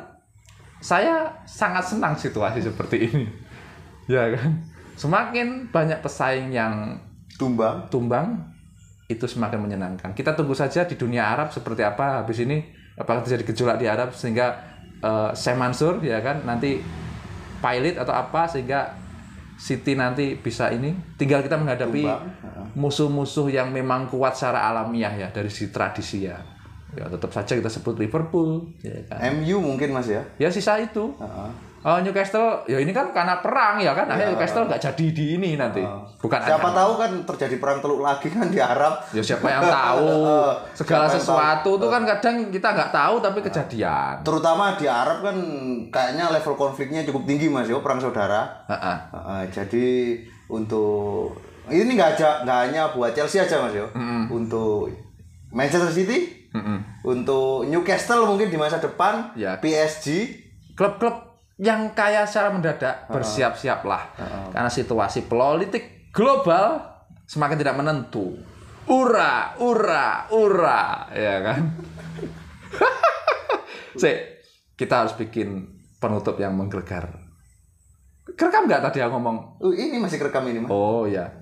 [0.84, 3.26] saya sangat senang situasi seperti ini
[4.12, 4.60] ya kan
[5.00, 7.00] semakin banyak pesaing yang
[7.34, 7.90] Tumbang.
[7.90, 8.54] tumbang
[9.10, 10.14] itu semakin menyenangkan.
[10.14, 12.62] Kita tunggu saja di dunia Arab seperti apa habis ini
[12.94, 14.54] apakah terjadi gejolak di Arab sehingga
[15.02, 16.80] eh Syekh Mansur ya kan nanti
[17.58, 19.03] pilot atau apa sehingga
[19.54, 22.02] City nanti bisa ini tinggal kita menghadapi
[22.74, 26.38] musuh-musuh yang memang kuat secara alamiah ya dari sisi tradisi ya.
[26.94, 29.34] Ya tetap saja kita sebut Liverpool ya kan.
[29.42, 30.22] MU mungkin Mas ya.
[30.38, 31.14] Ya sisa itu.
[31.18, 31.73] Heeh.
[31.84, 35.50] Oh Newcastle ya ini kan karena perang ya kan akhirnya Newcastle nggak jadi di ini
[35.54, 35.84] nanti.
[36.16, 39.04] Bukan Siapa hanya- tahu kan terjadi perang teluk lagi kan di Arab.
[39.12, 40.08] Ya siapa yang tahu
[40.80, 44.16] segala Siapa sesuatu tuh kan kadang kita nggak tahu tapi kejadian.
[44.20, 45.36] Terutama di Arab kan
[45.88, 48.48] kayaknya level konfliknya cukup tinggi Mas yo, perang saudara.
[48.64, 48.96] Heeh.
[49.12, 49.86] Heeh, jadi
[50.46, 53.84] untuk ini nggak aja nggak hanya buat Chelsea aja Mas yo.
[54.26, 54.88] Untuk
[55.48, 56.80] Manchester City, Mm-mm.
[57.04, 59.60] untuk Newcastle mungkin di masa depan, Ya.
[59.60, 60.40] PSG,
[60.72, 64.02] Klub-klub yang kaya secara mendadak bersiap-siaplah
[64.50, 66.82] karena situasi politik global
[67.26, 68.38] semakin tidak menentu.
[68.84, 71.72] Ura, ura, ura, ya kan?
[74.00, 74.44] Sik,
[74.76, 75.64] kita harus bikin
[75.96, 77.08] penutup yang menggelegar.
[78.36, 80.68] Kerekam nggak tadi yang ngomong Uh, ini masih kerekam ini Mas.
[80.68, 81.32] Oh ya.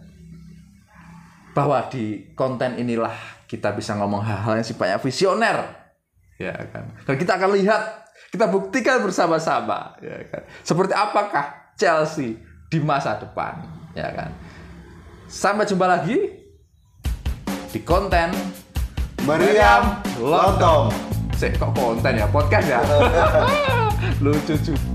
[1.50, 3.14] Bahwa di konten inilah
[3.50, 5.58] kita bisa ngomong hal-hal yang sifatnya visioner.
[6.38, 6.94] Ya kan.
[7.02, 8.01] Dan kita akan lihat,
[8.32, 10.42] kita buktikan bersama-sama, ya kan.
[10.64, 12.40] Seperti apakah Chelsea
[12.72, 13.60] di masa depan,
[13.92, 14.32] ya kan.
[15.28, 16.16] Sampai jumpa lagi
[17.68, 18.32] di konten
[19.28, 20.88] Meriam Lontong.
[21.36, 22.24] Sik, kok konten ya?
[22.32, 22.80] Podcast ya?
[24.24, 24.91] Lucu juga.